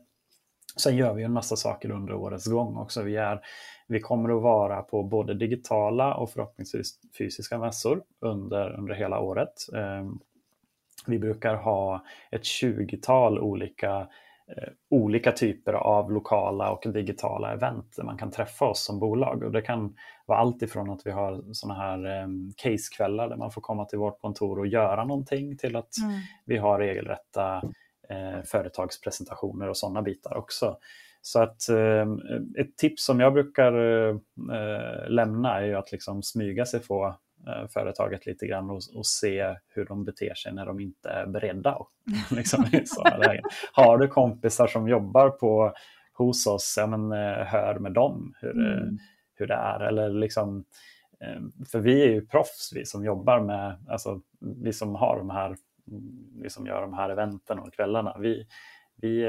Sen 0.77 0.97
gör 0.97 1.13
vi 1.13 1.23
en 1.23 1.33
massa 1.33 1.55
saker 1.55 1.91
under 1.91 2.13
årets 2.13 2.45
gång 2.45 2.77
också. 2.77 3.01
Vi, 3.01 3.15
är, 3.15 3.41
vi 3.87 3.99
kommer 3.99 4.37
att 4.37 4.43
vara 4.43 4.81
på 4.81 5.03
både 5.03 5.33
digitala 5.33 6.15
och 6.15 6.29
förhoppningsvis 6.29 6.99
fysiska 7.17 7.57
mässor 7.57 8.03
under, 8.19 8.79
under 8.79 8.93
hela 8.93 9.19
året. 9.19 9.53
Eh, 9.73 10.09
vi 11.07 11.19
brukar 11.19 11.55
ha 11.55 12.05
ett 12.31 12.43
20-tal 12.43 13.39
olika 13.39 13.89
Eh, 13.99 14.07
olika 14.89 15.31
typer 15.31 15.73
av 15.73 16.11
lokala 16.11 16.71
och 16.71 16.83
digitala 16.93 17.53
event 17.53 17.95
där 17.95 18.03
man 18.03 18.17
kan 18.17 18.31
träffa 18.31 18.65
oss 18.65 18.85
som 18.85 18.99
bolag. 18.99 19.43
Och 19.43 19.51
det 19.51 19.61
kan 19.61 19.95
vara 20.25 20.39
allt 20.39 20.61
ifrån 20.61 20.89
att 20.89 21.01
vi 21.05 21.11
har 21.11 21.43
sådana 21.53 21.79
här 21.79 22.21
eh, 22.21 22.27
casekvällar 22.55 23.29
där 23.29 23.35
man 23.35 23.51
får 23.51 23.61
komma 23.61 23.85
till 23.85 23.99
vårt 23.99 24.21
kontor 24.21 24.59
och 24.59 24.67
göra 24.67 25.05
någonting 25.05 25.57
till 25.57 25.75
att 25.75 25.97
mm. 25.97 26.19
vi 26.45 26.57
har 26.57 26.79
regelrätta 26.79 27.55
eh, 28.09 28.43
företagspresentationer 28.45 29.69
och 29.69 29.77
sådana 29.77 30.01
bitar 30.01 30.37
också. 30.37 30.77
Så 31.21 31.41
att 31.41 31.69
eh, 31.69 32.07
ett 32.59 32.77
tips 32.77 33.05
som 33.05 33.19
jag 33.19 33.33
brukar 33.33 33.73
eh, 34.09 34.17
lämna 35.09 35.61
är 35.61 35.75
att 35.75 35.91
liksom 35.91 36.23
smyga 36.23 36.65
sig 36.65 36.79
på 36.79 37.05
Eh, 37.05 37.15
företaget 37.73 38.25
lite 38.25 38.47
grann 38.47 38.69
och, 38.69 38.81
och, 38.95 39.05
se 39.05 39.55
hur 39.67 39.85
de 39.85 40.05
beter 40.05 40.33
sig 40.33 40.53
när 40.53 40.65
de 40.65 40.79
inte 40.79 41.09
är 41.09 41.27
beredda. 41.27 41.77
liksom, 42.31 42.65
Har 43.71 43.97
du 43.97 44.07
kompisar 44.07 44.67
som 44.67 44.87
jobbar 44.87 45.29
på, 45.29 45.73
hos 46.13 46.47
oss, 46.47 46.75
ja, 46.77 46.87
men, 46.87 47.11
eh, 47.11 47.45
hör 47.45 47.79
med 47.79 47.93
dem 47.93 48.33
hur, 48.41 48.67
eh, 48.67 48.77
mm. 48.77 48.97
hur 49.35 49.47
det 49.47 49.53
är. 49.53 49.79
Eller 49.79 50.09
liksom, 50.09 50.65
för 51.71 51.79
vi 51.79 52.01
är 52.01 52.07
ju 52.07 52.25
proffs, 52.25 52.71
vi 52.75 52.85
som 52.85 53.05
jobbar 53.05 53.39
med, 53.39 53.85
alltså, 53.89 54.21
vi 54.39 54.73
som 54.73 54.95
har 54.95 55.17
de 55.17 55.29
här, 55.29 55.55
vi 56.41 56.49
som 56.49 56.67
gör 56.67 56.81
de 56.81 56.93
här 56.93 57.09
eventen 57.09 57.59
och 57.59 57.73
kvällarna. 57.73 58.17
Vi, 58.19 58.47
vi, 58.95 59.27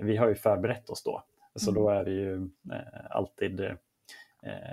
vi 0.00 0.16
har 0.16 0.28
ju 0.28 0.34
förberett 0.34 0.90
oss 0.90 1.02
då. 1.02 1.22
Så 1.56 1.70
då 1.70 1.88
mm. 1.90 2.00
är 2.00 2.04
vi 2.04 2.12
ju 2.12 2.48
alltid 3.10 3.60
eh, 3.60 3.72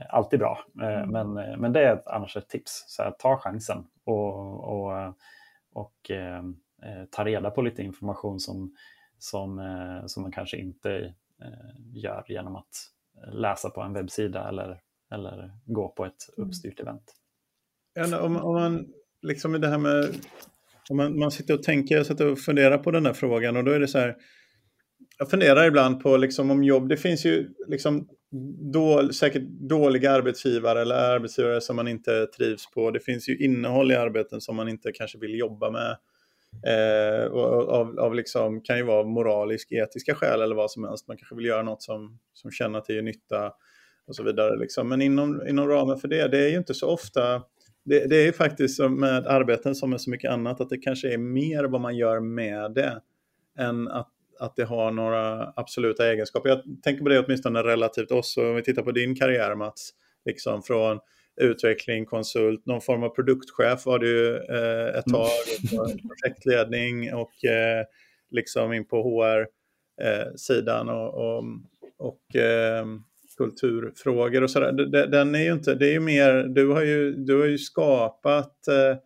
alltid 0.10 0.40
bra. 0.40 0.60
Eh, 0.82 1.04
mm. 1.04 1.10
men, 1.10 1.38
eh, 1.38 1.58
men 1.58 1.74
det 1.74 1.84
är 1.84 2.02
annars 2.06 2.38
ett 2.38 2.50
tips. 2.50 2.86
Så 2.88 3.04
här, 3.04 3.12
ta 3.12 3.38
chansen 3.38 3.88
och, 4.04 4.64
och, 4.64 5.14
och 5.74 6.12
eh, 6.12 6.44
eh, 6.84 7.06
ta 7.12 7.26
reda 7.26 7.52
på 7.52 7.62
lite 7.62 7.84
information 7.84 8.40
som, 8.40 8.76
som, 9.18 9.60
eh, 9.60 10.06
som 10.06 10.24
man 10.24 10.32
kanske 10.32 10.58
inte 10.58 11.14
gör 11.94 12.26
genom 12.28 12.56
att 12.56 12.90
läsa 13.34 13.70
på 13.70 13.82
en 13.82 13.94
webbsida 13.94 14.50
eller, 14.50 14.82
eller 15.12 15.52
gå 15.66 15.90
på 15.90 16.06
ett 16.06 16.38
mm. 16.38 16.48
uppstyrt 16.50 16.80
event. 16.80 17.14
om, 18.22 18.38
om 18.38 18.56
man 18.56 18.94
liksom 19.22 19.62
det 19.62 19.68
här 19.68 19.78
med 19.78 20.16
om 20.90 20.98
man, 20.98 21.20
man 21.20 21.32
sitter 21.32 21.54
och 21.54 21.64
tänker, 21.64 21.96
jag 21.96 22.06
sitter 22.06 22.32
och 22.32 22.40
funderar 22.40 22.78
på 22.78 22.92
den 22.92 23.06
här 23.06 23.14
frågan 23.14 23.58
och 23.58 23.64
då 23.64 23.72
är 23.72 23.80
det 23.80 23.88
så 23.88 24.00
här 24.00 24.16
jag 25.18 25.30
funderar 25.30 25.68
ibland 25.68 26.04
på 26.04 26.18
liksom 26.18 26.52
om 26.52 26.64
jobb, 26.64 26.90
det 26.90 26.98
finns 26.98 27.26
ju 27.26 27.50
liksom 27.68 28.08
då, 28.74 29.14
säkert 29.14 29.44
dåliga 29.44 30.12
arbetsgivare 30.12 30.82
eller 30.82 30.96
arbetsgivare 30.96 31.62
som 31.62 31.76
man 31.76 31.88
inte 31.88 32.26
trivs 32.26 32.72
på. 32.72 32.92
Det 32.92 33.00
finns 33.00 33.30
ju 33.30 33.38
innehåll 33.38 33.92
i 33.92 33.96
arbeten 33.96 34.42
som 34.42 34.56
man 34.56 34.70
inte 34.70 34.92
kanske 34.92 35.18
vill 35.18 35.40
jobba 35.40 35.72
med. 35.72 35.98
Eh, 36.68 37.26
och 37.26 37.70
av, 37.70 38.00
av 38.00 38.16
liksom, 38.16 38.62
kan 38.62 38.78
ju 38.78 38.84
vara 38.84 39.04
moralisk, 39.04 39.72
etiska 39.72 40.16
skäl 40.16 40.42
eller 40.42 40.56
vad 40.56 40.72
som 40.72 40.84
helst. 40.84 41.08
Man 41.08 41.18
kanske 41.18 41.36
vill 41.36 41.46
göra 41.46 41.64
något 41.64 41.82
som, 41.82 42.20
som 42.34 42.52
känner 42.52 42.82
till 42.82 43.04
nytta 43.04 43.52
och 44.08 44.16
så 44.16 44.24
vidare. 44.24 44.58
Liksom. 44.58 44.90
Men 44.90 45.02
inom, 45.02 45.48
inom 45.48 45.68
ramen 45.68 45.98
för 45.98 46.08
det, 46.08 46.28
det 46.28 46.46
är 46.46 46.50
ju 46.50 46.58
inte 46.58 46.74
så 46.74 46.90
ofta 46.90 47.42
det, 47.86 48.10
det 48.10 48.16
är 48.16 48.26
ju 48.26 48.34
faktiskt 48.34 48.80
med 48.90 49.28
arbeten 49.28 49.76
som 49.76 49.90
med 49.90 50.02
så 50.02 50.10
mycket 50.10 50.32
annat 50.32 50.62
att 50.62 50.70
det 50.70 50.78
kanske 50.78 51.14
är 51.14 51.18
mer 51.18 51.64
vad 51.64 51.82
man 51.82 51.98
gör 51.98 52.20
med 52.20 52.74
det 52.74 53.02
än 53.60 53.88
att 53.88 54.10
att 54.40 54.56
det 54.56 54.64
har 54.64 54.92
några 54.92 55.54
absoluta 55.56 56.12
egenskaper. 56.12 56.50
Jag 56.50 56.62
tänker 56.84 57.04
på 57.04 57.10
det 57.10 57.20
åtminstone 57.20 57.64
relativt 57.64 58.12
oss. 58.12 58.38
Om 58.38 58.56
vi 58.56 58.64
tittar 58.64 58.82
på 58.82 58.92
din 58.92 59.16
karriär 59.16 59.56
Mats, 59.56 59.90
liksom 60.26 60.64
från 60.64 61.00
utveckling, 61.42 62.06
konsult, 62.06 62.66
någon 62.66 62.82
form 62.82 63.04
av 63.04 63.10
produktchef 63.10 63.86
var 63.86 64.00
du 64.00 64.36
eh, 64.36 65.00
ett 65.00 65.06
tag, 65.06 65.30
mm. 65.72 65.98
projektledning 66.00 67.14
och 67.14 67.46
eh, 67.46 67.86
liksom 68.32 68.74
in 68.74 68.88
på 68.88 69.04
HR-sidan 69.04 70.90
eh, 70.90 70.96
och, 70.96 71.38
och, 71.38 71.44
och 71.98 72.36
eh, 72.36 72.86
kulturfrågor 73.38 74.44
och 74.44 74.52
sådär. 74.52 74.72
Den 75.08 75.36
är 75.36 75.44
ju 75.44 75.54
inte, 75.54 75.76
det 75.76 75.88
är 75.88 75.92
ju 75.92 76.00
mer, 76.00 76.44
du 76.44 76.68
har 76.68 76.82
ju, 76.82 77.12
du 77.12 77.40
har 77.40 77.46
ju 77.46 77.58
skapat 77.58 78.68
eh, 78.68 78.98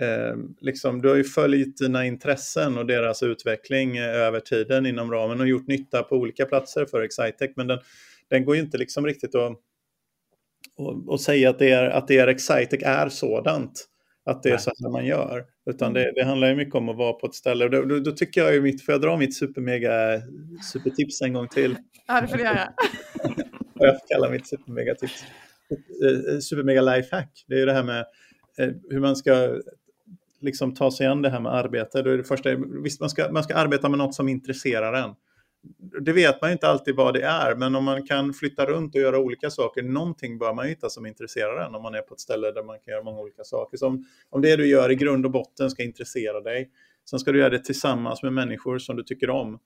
eh, 0.00 0.36
liksom, 0.60 1.02
du 1.02 1.08
har 1.08 1.16
ju 1.16 1.24
följt 1.24 1.78
dina 1.78 2.06
intressen 2.06 2.78
och 2.78 2.86
deras 2.86 3.22
utveckling 3.22 3.96
eh, 3.96 4.14
över 4.14 4.40
tiden 4.40 4.86
inom 4.86 5.10
ramen 5.10 5.40
och 5.40 5.48
gjort 5.48 5.66
nytta 5.66 6.02
på 6.02 6.16
olika 6.16 6.44
platser 6.46 6.86
för 6.86 7.02
Excitec. 7.02 7.50
Men 7.56 7.66
den, 7.66 7.78
den 8.30 8.44
går 8.44 8.56
ju 8.56 8.62
inte 8.62 8.78
liksom 8.78 9.06
riktigt 9.06 9.34
att 9.34 9.58
och, 10.76 11.08
och 11.08 11.20
säga 11.20 11.50
att 11.50 11.58
det 11.58 11.70
är, 11.70 11.90
att 11.90 12.08
det 12.08 12.18
är 12.18 12.26
Excitec 12.26 12.82
är 12.82 13.08
sådant. 13.08 13.86
att 14.24 14.42
det 14.42 14.50
är 14.50 14.56
så 14.56 14.72
här 14.82 14.90
man 14.90 15.06
gör. 15.06 15.44
Utan 15.70 15.92
det, 15.92 16.12
det 16.14 16.24
handlar 16.24 16.48
ju 16.48 16.54
mycket 16.54 16.74
om 16.74 16.88
att 16.88 16.96
vara 16.96 17.12
på 17.12 17.26
ett 17.26 17.34
ställe. 17.34 17.64
Och 17.64 17.70
Då, 17.70 17.82
då, 17.82 17.98
då 17.98 18.12
tycker 18.12 18.40
jag 18.40 18.54
ju 18.54 18.60
mitt, 18.60 18.82
får 18.82 18.92
jag 18.92 19.02
dra 19.02 19.16
mitt 19.16 19.36
supermega 19.36 20.22
supertips 20.72 21.22
en 21.22 21.32
gång 21.32 21.48
till? 21.48 21.76
Ja, 22.06 22.20
det 22.20 22.28
får 22.28 22.36
du 22.36 22.42
göra. 22.42 22.68
Jag 23.74 23.96
kallar 24.08 24.30
mitt 24.30 24.48
supermegatips. 24.48 25.24
Eh, 26.04 26.38
Supermega 26.38 26.82
lifehack. 26.82 27.44
Det 27.48 27.54
är 27.54 27.58
ju 27.58 27.66
det 27.66 27.72
här 27.72 27.82
med 27.82 27.98
eh, 28.58 28.68
hur 28.90 29.00
man 29.00 29.16
ska 29.16 29.60
liksom 30.40 30.74
ta 30.74 30.90
sig 30.90 31.06
an 31.06 31.22
det 31.22 31.30
här 31.30 31.40
med 31.40 31.52
arbete. 31.52 32.02
Då 32.02 32.10
är 32.10 32.16
det 32.16 32.24
första, 32.24 32.50
visst, 32.82 33.00
man 33.00 33.10
ska, 33.10 33.32
man 33.32 33.42
ska 33.42 33.54
arbeta 33.54 33.88
med 33.88 33.98
något 33.98 34.14
som 34.14 34.28
intresserar 34.28 34.92
en. 34.92 35.14
Det 36.00 36.12
vet 36.12 36.40
man 36.40 36.50
ju 36.50 36.52
inte 36.52 36.68
alltid 36.68 36.96
vad 36.96 37.14
det 37.14 37.22
är, 37.22 37.54
men 37.54 37.74
om 37.74 37.84
man 37.84 38.06
kan 38.06 38.32
flytta 38.32 38.66
runt 38.66 38.94
och 38.94 39.00
göra 39.00 39.18
olika 39.18 39.50
saker, 39.50 39.82
någonting 39.82 40.38
bör 40.38 40.54
man 40.54 40.66
hitta 40.66 40.88
som 40.88 41.06
intresserar 41.06 41.66
en 41.66 41.74
om 41.74 41.82
man 41.82 41.94
är 41.94 42.02
på 42.02 42.14
ett 42.14 42.20
ställe 42.20 42.52
där 42.52 42.62
man 42.62 42.78
kan 42.78 42.92
göra 42.92 43.02
många 43.02 43.20
olika 43.20 43.44
saker. 43.44 43.76
Så 43.76 44.02
om 44.30 44.42
det 44.42 44.56
du 44.56 44.66
gör 44.66 44.90
i 44.90 44.94
grund 44.94 45.24
och 45.24 45.30
botten 45.30 45.70
ska 45.70 45.82
intressera 45.82 46.40
dig. 46.40 46.70
Sen 47.10 47.18
ska 47.18 47.32
du 47.32 47.38
göra 47.38 47.50
det 47.50 47.64
tillsammans 47.64 48.22
med 48.22 48.32
människor 48.32 48.78
som 48.78 48.96
du 48.96 49.02
tycker 49.02 49.30
om. 49.30 49.58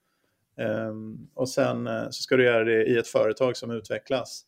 Um, 0.89 1.29
och 1.33 1.49
sen 1.49 1.87
eh, 1.87 2.03
så 2.03 2.21
ska 2.21 2.37
du 2.37 2.43
göra 2.43 2.63
det 2.63 2.85
i 2.85 2.97
ett 2.97 3.07
företag 3.07 3.57
som 3.57 3.71
utvecklas 3.71 4.45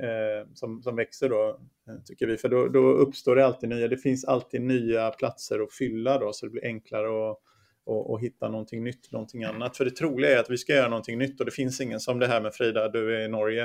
eh, 0.00 0.48
som, 0.54 0.82
som 0.82 0.96
växer 0.96 1.28
då, 1.28 1.60
eh, 1.88 2.02
tycker 2.04 2.26
vi. 2.26 2.36
För 2.36 2.48
då, 2.48 2.68
då 2.68 2.92
uppstår 2.92 3.36
det 3.36 3.46
alltid 3.46 3.68
nya, 3.68 3.88
det 3.88 3.96
finns 3.96 4.24
alltid 4.24 4.62
nya 4.62 5.10
platser 5.10 5.60
att 5.60 5.72
fylla 5.72 6.18
då, 6.18 6.32
så 6.32 6.46
det 6.46 6.50
blir 6.50 6.64
enklare 6.64 7.30
att 7.30 7.40
och, 7.84 8.10
och 8.10 8.20
hitta 8.20 8.48
någonting 8.48 8.84
nytt, 8.84 9.12
någonting 9.12 9.44
annat. 9.44 9.76
För 9.76 9.84
det 9.84 9.90
troliga 9.90 10.36
är 10.36 10.40
att 10.40 10.50
vi 10.50 10.58
ska 10.58 10.74
göra 10.74 10.88
någonting 10.88 11.18
nytt 11.18 11.40
och 11.40 11.46
det 11.46 11.52
finns 11.52 11.80
ingen 11.80 12.00
som 12.00 12.18
det 12.18 12.26
här 12.26 12.40
med 12.40 12.54
Frida, 12.54 12.88
du 12.88 13.16
är 13.16 13.24
i 13.24 13.28
Norge 13.28 13.62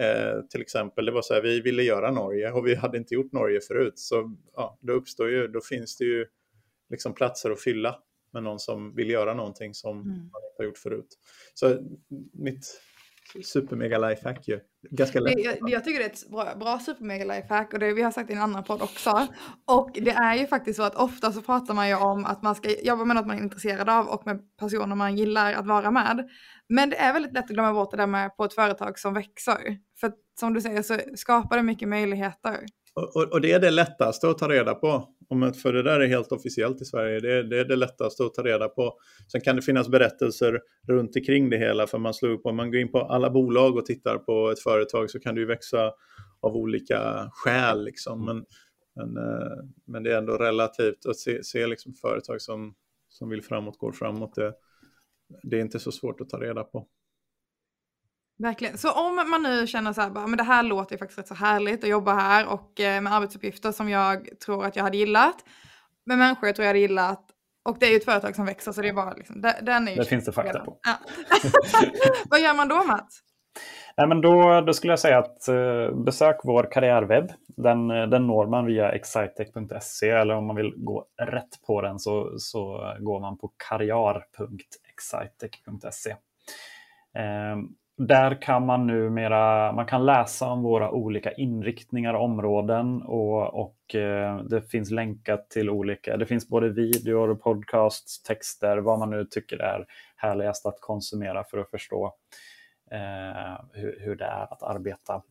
eh, 0.00 0.40
till 0.50 0.60
exempel. 0.60 1.06
Det 1.06 1.12
var 1.12 1.22
så 1.22 1.34
här, 1.34 1.42
vi 1.42 1.60
ville 1.60 1.82
göra 1.82 2.10
Norge 2.10 2.52
och 2.52 2.66
vi 2.66 2.74
hade 2.74 2.98
inte 2.98 3.14
gjort 3.14 3.32
Norge 3.32 3.60
förut. 3.60 3.98
Så 3.98 4.36
ja, 4.54 4.78
då 4.80 4.92
uppstår 4.92 5.30
ju, 5.30 5.48
då 5.48 5.60
finns 5.60 5.96
det 5.96 6.04
ju 6.04 6.26
liksom 6.90 7.14
platser 7.14 7.50
att 7.50 7.60
fylla 7.60 7.98
med 8.32 8.42
någon 8.42 8.58
som 8.58 8.94
vill 8.94 9.10
göra 9.10 9.34
någonting 9.34 9.74
som 9.74 10.00
Mm. 10.00 10.08
man 10.08 10.18
inte 10.18 10.58
har 10.58 10.64
gjort 10.64 10.78
förut. 10.78 11.18
Så 11.54 11.78
mitt 12.32 12.80
supermega 13.44 13.98
lifehack 13.98 14.48
ju. 14.48 14.60
Ganska 14.90 15.20
lätt. 15.20 15.34
Jag, 15.38 15.56
jag 15.70 15.84
tycker 15.84 15.98
det 15.98 16.04
är 16.04 16.10
ett 16.10 16.30
bra, 16.30 16.54
bra 16.60 16.78
supermega 16.78 17.24
lifehack 17.24 17.72
och 17.72 17.78
det 17.78 17.92
vi 17.92 18.02
har 18.02 18.10
sagt 18.10 18.30
i 18.30 18.32
en 18.32 18.40
annan 18.40 18.64
podd 18.64 18.82
också. 18.82 19.26
Och 19.66 19.90
det 19.94 20.10
är 20.10 20.34
ju 20.34 20.46
faktiskt 20.46 20.76
så 20.76 20.82
att 20.82 20.94
ofta 20.94 21.32
så 21.32 21.42
pratar 21.42 21.74
man 21.74 21.88
ju 21.88 21.94
om 21.94 22.24
att 22.24 22.42
man 22.42 22.54
ska 22.54 22.80
jobba 22.82 23.04
med 23.04 23.16
något 23.16 23.26
man 23.26 23.38
är 23.38 23.42
intresserad 23.42 23.88
av 23.88 24.06
och 24.06 24.26
med 24.26 24.40
personer 24.58 24.96
man 24.96 25.16
gillar 25.16 25.52
att 25.52 25.66
vara 25.66 25.90
med. 25.90 26.28
Men 26.68 26.90
det 26.90 26.96
är 26.96 27.12
väldigt 27.12 27.32
lätt 27.32 27.44
att 27.44 27.50
glömma 27.50 27.72
bort 27.72 27.90
det 27.90 27.96
där 27.96 28.06
med 28.06 28.36
på 28.36 28.44
ett 28.44 28.54
företag 28.54 28.98
som 28.98 29.14
växer. 29.14 29.78
För 30.00 30.12
som 30.40 30.54
du 30.54 30.60
säger 30.60 30.82
så 30.82 30.98
skapar 31.16 31.56
det 31.56 31.62
mycket 31.62 31.88
möjligheter. 31.88 32.58
Och, 32.94 33.16
och, 33.16 33.32
och 33.32 33.40
det 33.40 33.52
är 33.52 33.60
det 33.60 33.70
lättaste 33.70 34.30
att 34.30 34.38
ta 34.38 34.48
reda 34.48 34.74
på. 34.74 35.08
Om 35.30 35.52
för 35.52 35.72
det 35.72 35.82
där 35.82 36.00
är 36.00 36.06
helt 36.06 36.32
officiellt 36.32 36.82
i 36.82 36.84
Sverige. 36.84 37.20
Det 37.20 37.32
är, 37.32 37.42
det 37.42 37.60
är 37.60 37.64
det 37.64 37.76
lättaste 37.76 38.24
att 38.24 38.34
ta 38.34 38.42
reda 38.42 38.68
på. 38.68 38.98
Sen 39.32 39.40
kan 39.40 39.56
det 39.56 39.62
finnas 39.62 39.88
berättelser 39.88 40.60
runt 40.88 41.16
omkring 41.16 41.50
det 41.50 41.58
hela. 41.58 41.86
För 41.86 41.98
man 41.98 42.14
slår 42.14 42.30
upp, 42.30 42.46
om 42.46 42.56
man 42.56 42.70
går 42.70 42.80
in 42.80 42.92
på 42.92 42.98
alla 42.98 43.30
bolag 43.30 43.76
och 43.76 43.86
tittar 43.86 44.18
på 44.18 44.50
ett 44.50 44.60
företag 44.60 45.10
så 45.10 45.20
kan 45.20 45.34
det 45.34 45.40
ju 45.40 45.46
växa 45.46 45.92
av 46.40 46.56
olika 46.56 47.30
skäl. 47.32 47.84
Liksom. 47.84 48.24
Men, 48.24 48.44
men, 48.96 49.16
eh, 49.16 49.64
men 49.86 50.02
det 50.02 50.12
är 50.12 50.18
ändå 50.18 50.32
relativt 50.32 51.06
att 51.06 51.16
se, 51.16 51.44
se 51.44 51.66
liksom 51.66 51.94
företag 51.94 52.40
som, 52.40 52.74
som 53.08 53.28
vill 53.28 53.42
framåt, 53.42 53.78
går 53.78 53.92
framåt. 53.92 54.34
Det, 54.34 54.54
det 55.42 55.56
är 55.56 55.60
inte 55.60 55.78
så 55.78 55.92
svårt 55.92 56.20
att 56.20 56.28
ta 56.28 56.40
reda 56.40 56.64
på. 56.64 56.86
Verkligen. 58.38 58.78
Så 58.78 58.92
om 58.92 59.14
man 59.30 59.42
nu 59.42 59.66
känner 59.66 59.92
så 59.92 60.00
här, 60.00 60.10
bara, 60.10 60.26
men 60.26 60.36
det 60.36 60.42
här 60.44 60.62
låter 60.62 60.94
ju 60.94 60.98
faktiskt 60.98 61.18
rätt 61.18 61.28
så 61.28 61.34
härligt 61.34 61.84
att 61.84 61.90
jobba 61.90 62.14
här 62.14 62.46
och 62.46 62.80
eh, 62.80 63.00
med 63.00 63.12
arbetsuppgifter 63.14 63.72
som 63.72 63.88
jag 63.88 64.28
tror 64.44 64.64
att 64.64 64.76
jag 64.76 64.84
hade 64.84 64.96
gillat. 64.96 65.36
Med 66.06 66.18
människor 66.18 66.46
jag 66.48 66.56
tror 66.56 66.64
jag 66.64 66.68
hade 66.70 66.78
gillat. 66.78 67.24
Och 67.64 67.76
det 67.80 67.86
är 67.86 67.90
ju 67.90 67.96
ett 67.96 68.04
företag 68.04 68.36
som 68.36 68.46
växer 68.46 68.72
så 68.72 68.82
det 68.82 68.88
är 68.88 68.92
bara 68.92 69.12
liksom, 69.12 69.40
det- 69.40 69.58
den 69.62 69.88
är 69.88 69.92
ju 69.92 69.98
Det 69.98 70.04
finns 70.04 70.24
det 70.24 70.32
fakta 70.32 70.52
redan. 70.52 70.64
på. 70.66 70.78
Ja. 70.82 70.94
Vad 72.30 72.40
gör 72.40 72.54
man 72.54 72.68
då 72.68 72.84
Mats? 72.84 73.20
Nej, 73.96 74.06
men 74.08 74.20
då, 74.20 74.60
då 74.60 74.72
skulle 74.72 74.92
jag 74.92 74.98
säga 75.00 75.18
att 75.18 75.48
eh, 75.48 75.90
besök 76.04 76.36
vår 76.44 76.68
karriärwebb. 76.72 77.28
Den, 77.56 77.90
eh, 77.90 78.06
den 78.06 78.26
når 78.26 78.46
man 78.46 78.66
via 78.66 78.92
excitec.se 78.92 80.10
eller 80.10 80.34
om 80.34 80.46
man 80.46 80.56
vill 80.56 80.72
gå 80.76 81.06
rätt 81.22 81.62
på 81.66 81.82
den 81.82 81.98
så, 81.98 82.34
så 82.38 82.94
går 83.00 83.20
man 83.20 83.38
på 83.38 83.52
karriär.excitec.se. 83.68 86.10
Eh, 87.14 87.56
där 87.98 88.42
kan 88.42 88.66
man 88.66 88.86
numera 88.86 89.72
man 89.72 89.86
kan 89.86 90.06
läsa 90.06 90.46
om 90.46 90.62
våra 90.62 90.90
olika 90.90 91.32
inriktningar 91.32 92.14
och 92.14 92.24
områden 92.24 93.02
och, 93.02 93.54
och 93.54 93.94
eh, 93.94 94.42
det 94.42 94.62
finns 94.62 94.90
länkat 94.90 95.50
till 95.50 95.70
olika, 95.70 96.16
det 96.16 96.26
finns 96.26 96.48
både 96.48 96.68
videor, 96.68 97.34
podcasts, 97.34 98.22
texter, 98.22 98.78
vad 98.78 98.98
man 98.98 99.10
nu 99.10 99.24
tycker 99.24 99.58
är 99.58 99.86
härligast 100.16 100.66
att 100.66 100.80
konsumera 100.80 101.44
för 101.44 101.58
att 101.58 101.70
förstå 101.70 102.14
eh, 102.90 103.60
hur, 103.72 103.98
hur 104.00 104.16
det 104.16 104.24
är 104.24 104.52
att 104.52 104.62
arbeta 104.62 105.22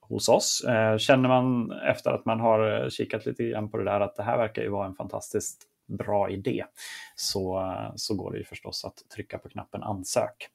hos 0.00 0.28
oss. 0.28 0.64
Eh, 0.64 0.98
känner 0.98 1.28
man 1.28 1.72
efter 1.72 2.10
att 2.10 2.24
man 2.24 2.40
har 2.40 2.82
eh, 2.82 2.88
kikat 2.88 3.26
lite 3.26 3.44
grann 3.44 3.70
på 3.70 3.76
det 3.78 3.84
där 3.84 4.00
att 4.00 4.16
det 4.16 4.22
här 4.22 4.38
verkar 4.38 4.62
ju 4.62 4.68
vara 4.68 4.86
en 4.86 4.94
fantastiskt 4.94 5.62
bra 5.86 6.30
idé 6.30 6.64
så, 7.16 7.74
så 7.96 8.14
går 8.14 8.32
det 8.32 8.38
ju 8.38 8.44
förstås 8.44 8.84
att 8.84 9.10
trycka 9.14 9.38
på 9.38 9.48
knappen 9.48 9.82
ansök. 9.82 10.48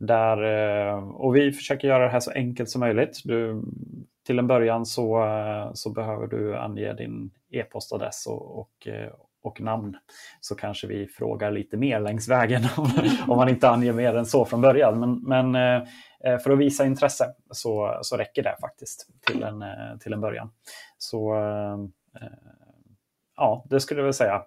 Där, 0.00 0.42
eh, 0.42 0.98
och 0.98 1.36
vi 1.36 1.52
försöker 1.52 1.88
göra 1.88 2.04
det 2.04 2.10
här 2.10 2.20
så 2.20 2.30
enkelt 2.30 2.70
som 2.70 2.80
möjligt. 2.80 3.20
Du, 3.24 3.62
till 4.26 4.38
en 4.38 4.46
början 4.46 4.86
så, 4.86 5.24
eh, 5.24 5.70
så 5.74 5.90
behöver 5.90 6.26
du 6.26 6.56
ange 6.56 6.92
din 6.92 7.30
e-postadress 7.50 8.26
och, 8.26 8.58
och, 8.58 8.88
eh, 8.88 9.12
och 9.42 9.60
namn. 9.60 9.96
Så 10.40 10.54
kanske 10.54 10.86
vi 10.86 11.06
frågar 11.06 11.50
lite 11.50 11.76
mer 11.76 12.00
längs 12.00 12.28
vägen 12.28 12.62
om, 12.76 12.90
om 13.28 13.36
man 13.36 13.48
inte 13.48 13.68
anger 13.68 13.92
mer 13.92 14.14
än 14.14 14.26
så 14.26 14.44
från 14.44 14.60
början. 14.60 15.00
Men, 15.00 15.52
men 15.52 15.86
för 16.40 16.50
att 16.50 16.58
visa 16.58 16.86
intresse 16.86 17.34
så, 17.50 17.98
så 18.02 18.16
räcker 18.16 18.42
det 18.42 18.56
faktiskt 18.60 19.06
till 19.26 19.42
en, 19.42 19.64
till 20.00 20.12
en 20.12 20.20
början. 20.20 20.50
Så 20.98 21.34
ja, 23.36 23.64
det 23.70 23.80
skulle 23.80 24.00
jag 24.00 24.04
väl 24.04 24.14
säga. 24.14 24.42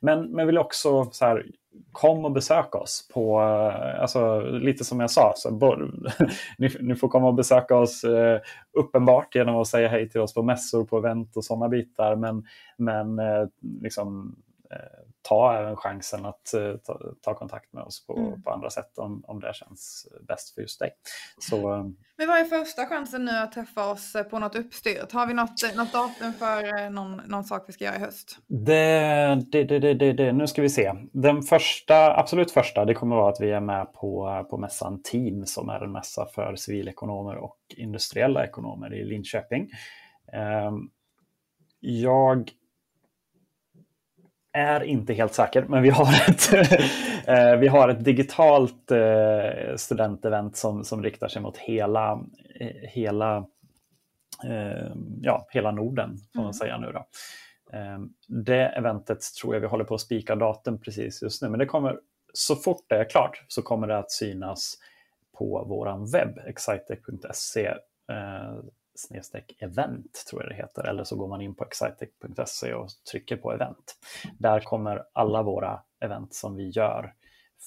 Men, 0.00 0.32
men 0.32 0.46
vill 0.46 0.58
också 0.58 1.04
så 1.12 1.24
här, 1.24 1.46
kom 1.92 2.24
och 2.24 2.32
besök 2.32 2.74
oss 2.74 3.08
på, 3.14 3.40
eh, 3.40 4.02
alltså 4.02 4.40
lite 4.40 4.84
som 4.84 5.00
jag 5.00 5.10
sa, 5.10 5.32
så, 5.36 5.50
bör, 5.52 5.90
ni, 6.58 6.70
ni 6.80 6.94
får 6.94 7.08
komma 7.08 7.28
och 7.28 7.34
besöka 7.34 7.76
oss 7.76 8.04
eh, 8.04 8.40
uppenbart 8.78 9.34
genom 9.34 9.56
att 9.56 9.68
säga 9.68 9.88
hej 9.88 10.08
till 10.08 10.20
oss 10.20 10.34
på 10.34 10.42
mässor, 10.42 10.84
på 10.84 10.98
event 10.98 11.36
och 11.36 11.44
sådana 11.44 11.68
bitar. 11.68 12.16
Men, 12.16 12.44
men 12.76 13.18
eh, 13.18 13.46
liksom, 13.82 14.36
eh, 14.70 15.09
ta 15.22 15.56
även 15.58 15.76
chansen 15.76 16.26
att 16.26 16.54
eh, 16.54 16.76
ta, 16.84 17.00
ta 17.22 17.34
kontakt 17.34 17.72
med 17.72 17.82
oss 17.82 18.06
på, 18.06 18.18
Mm. 18.18 18.42
på 18.42 18.50
andra 18.50 18.70
sätt 18.70 18.98
om, 18.98 19.24
om 19.26 19.40
det 19.40 19.54
känns 19.54 20.08
bäst 20.28 20.54
för 20.54 20.62
just 20.62 20.78
dig. 20.80 20.90
Så 21.38 21.74
eh, 21.74 21.84
Men 22.16 22.28
vad 22.28 22.38
är 22.38 22.44
första 22.44 22.86
chansen 22.86 23.24
nu 23.24 23.30
att 23.30 23.52
träffa 23.52 23.90
oss 23.90 24.14
eh, 24.14 24.22
på 24.22 24.38
något 24.38 24.56
uppstyrt? 24.56 25.12
Har 25.12 25.26
vi 25.26 25.34
något, 25.34 25.76
något 25.76 25.92
datum 25.92 26.32
för 26.32 26.90
någon, 26.90 27.16
någon 27.16 27.44
sak 27.44 27.64
vi 27.68 27.72
ska 27.72 27.84
göra 27.84 27.96
i 27.96 28.00
höst? 28.00 28.38
Det, 28.46 29.38
det, 29.52 29.64
det, 29.64 29.78
det, 29.78 29.94
det, 29.94 30.12
det, 30.12 30.32
nu 30.32 30.46
ska 30.46 30.62
vi 30.62 30.68
se. 30.70 30.92
Den 31.12 31.42
första, 31.42 32.16
absolut 32.16 32.50
första, 32.50 32.84
det 32.84 32.94
kommer 32.94 33.16
vara 33.16 33.28
att 33.32 33.40
vi 33.40 33.50
är 33.50 33.60
med 33.60 33.92
på, 33.92 34.46
på 34.50 34.56
mässan 34.58 35.02
Team 35.02 35.46
som 35.46 35.68
är 35.68 35.80
en 35.84 35.92
mässa 35.92 36.26
för 36.34 36.56
civilekonomer 36.56 37.36
och 37.36 37.56
industriella 37.76 38.44
ekonomer 38.44 38.94
i 38.94 39.04
Linköping. 39.04 39.70
Ehm, 40.32 40.90
Jag 41.82 42.50
är 44.52 44.80
inte 44.82 45.14
helt 45.14 45.34
säker, 45.34 45.64
men 45.68 45.82
vi 45.82 45.90
har 45.90 46.12
ett, 46.28 46.52
eh, 47.26 47.56
vi 47.56 47.68
har 47.68 47.88
ett 47.88 48.04
digitalt 48.04 48.90
eh, 48.90 49.76
studentevent 49.76 50.56
som, 50.56 50.84
som 50.84 51.02
riktar 51.02 51.28
sig 51.28 51.42
mot 51.42 51.56
hela, 51.56 52.12
eh, 52.60 52.66
hela, 52.88 53.46
ja, 55.20 55.46
hela 55.50 55.70
Norden, 55.70 56.16
får 56.34 56.38
man 56.40 56.44
Mm. 56.44 56.52
säga 56.52 56.78
nu 56.78 56.92
då. 56.92 57.06
Eh, 57.78 57.98
Det 58.28 58.66
eventet 58.68 59.18
tror 59.40 59.54
jag 59.54 59.60
vi 59.60 59.66
håller 59.66 59.84
på 59.84 59.94
att 59.94 60.00
spika 60.00 60.34
datum 60.36 60.80
precis 60.80 61.22
just 61.22 61.42
nu, 61.42 61.48
men 61.48 61.58
det 61.58 61.66
kommer 61.66 61.98
så 62.32 62.56
fort 62.56 62.84
det 62.88 62.96
är 62.96 63.04
klart 63.10 63.44
så 63.48 63.62
kommer 63.62 63.86
det 63.86 63.98
att 63.98 64.10
synas 64.10 64.74
på 65.38 65.64
våran 65.68 66.06
webb, 66.10 66.38
excitec.se 66.46 67.74
event 69.58 70.24
tror 70.30 70.42
jag 70.42 70.50
det 70.50 70.54
heter, 70.54 70.82
eller 70.82 71.04
så 71.04 71.16
går 71.16 71.28
man 71.28 71.40
in 71.40 71.54
på 71.54 71.64
excitec.se 71.64 72.74
och 72.74 72.88
trycker 73.10 73.36
på 73.36 73.52
event. 73.52 73.96
Där 74.38 74.60
kommer 74.60 75.04
alla 75.12 75.42
våra 75.42 75.82
event 76.00 76.34
som 76.34 76.56
vi 76.56 76.68
gör 76.68 77.14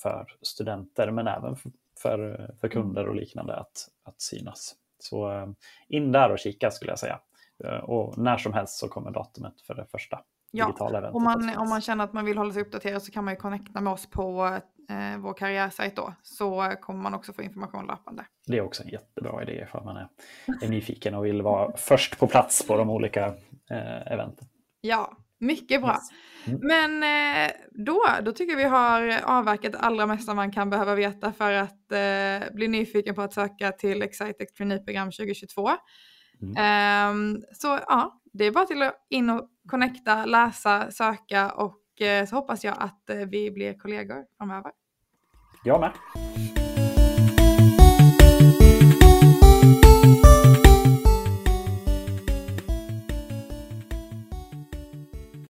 för 0.02 0.26
studenter, 0.42 1.12
men 1.12 1.28
även 1.28 1.56
för, 2.02 2.52
för, 2.62 2.68
kunder 2.68 3.08
och 3.08 3.16
liknande 3.16 3.56
att, 3.56 3.90
att 4.04 4.22
synas. 4.22 4.76
Så 5.00 5.32
eh, 5.32 5.48
in 5.88 6.12
där 6.12 6.32
och 6.32 6.40
kika 6.40 6.72
skulle 6.72 6.92
jag 6.92 7.00
säga. 7.00 7.20
Eh, 7.64 7.78
Och 7.78 8.18
när 8.18 8.38
som 8.38 8.54
helst 8.54 8.78
så 8.78 8.88
kommer 8.88 9.12
datumet 9.12 9.62
för 9.62 9.74
det 9.74 9.86
första 9.86 10.24
Ja, 10.56 10.66
digitala 10.66 10.98
eventet. 10.98 11.16
Om 11.16 11.24
man, 11.24 11.58
om 11.58 11.70
man 11.70 11.82
känner 11.82 12.04
att 12.04 12.14
man 12.14 12.26
vill 12.26 12.38
hålla 12.38 12.54
sig 12.54 12.62
uppdaterad 12.62 13.04
så 13.04 13.12
kan 13.12 13.26
man 13.26 13.34
ju 13.34 13.40
connecta 13.40 13.82
med 13.82 13.94
oss 13.94 14.10
på 14.10 14.58
eh, 14.90 15.18
vår 15.18 15.34
karriärsajt 15.34 15.96
då. 15.96 16.14
Så 16.22 16.74
kommer 16.82 17.02
man 17.02 17.14
också 17.14 17.34
få 17.34 17.42
information 17.42 17.88
löpande. 17.88 18.26
Det 18.48 18.58
är 18.58 18.62
också 18.62 18.84
en 18.84 18.90
jättebra 18.90 19.44
idé 19.44 19.68
för 19.72 19.82
man 19.82 19.98
är, 19.98 20.08
är 20.62 20.70
nyfiken 20.70 21.16
och 21.16 21.26
vill 21.26 21.42
vara 21.42 21.78
först 21.78 22.20
på 22.20 22.28
plats 22.28 22.68
på 22.68 22.78
de 22.78 22.90
olika 22.90 23.26
eh, 23.70 24.12
eventen. 24.12 24.48
Ja, 24.82 25.18
Mycket 25.44 25.82
bra. 25.82 26.00
Mm. 26.46 26.60
Men 26.62 27.04
eh, 27.04 27.52
då, 27.72 28.04
då 28.24 28.32
tycker 28.32 28.56
vi 28.56 28.64
har 28.64 29.22
avverkat 29.24 29.76
allra 29.76 30.06
mesta 30.06 30.34
man 30.34 30.52
kan 30.52 30.70
behöva 30.70 30.96
veta 30.96 31.34
för 31.34 31.54
att 31.54 31.92
eh, 31.92 32.54
bli 32.56 32.68
nyfiken 32.68 33.16
på 33.16 33.22
att 33.22 33.34
söka 33.34 33.72
till 33.72 34.02
Excitec 34.02 34.54
traineeprogram 34.54 35.12
2022. 35.12 35.70
Mm. 36.42 37.12
Um, 37.12 37.44
så 37.54 37.80
ja, 37.88 38.22
det 38.34 38.46
är 38.46 38.52
bara 38.52 38.66
till 38.66 38.82
att 38.82 38.96
in 39.10 39.30
och 39.30 39.50
connecta, 39.70 40.26
läsa, 40.26 40.92
söka 40.92 41.52
och 41.52 41.76
Eh, 42.02 42.26
så 42.26 42.36
hoppas 42.36 42.64
jag 42.64 42.76
att 42.80 43.10
eh, 43.10 43.18
vi 43.18 43.52
blir 43.52 43.74
kollegor 43.74 44.26
framöver. 44.38 44.72
Jag 45.64 45.80
med. 45.80 45.92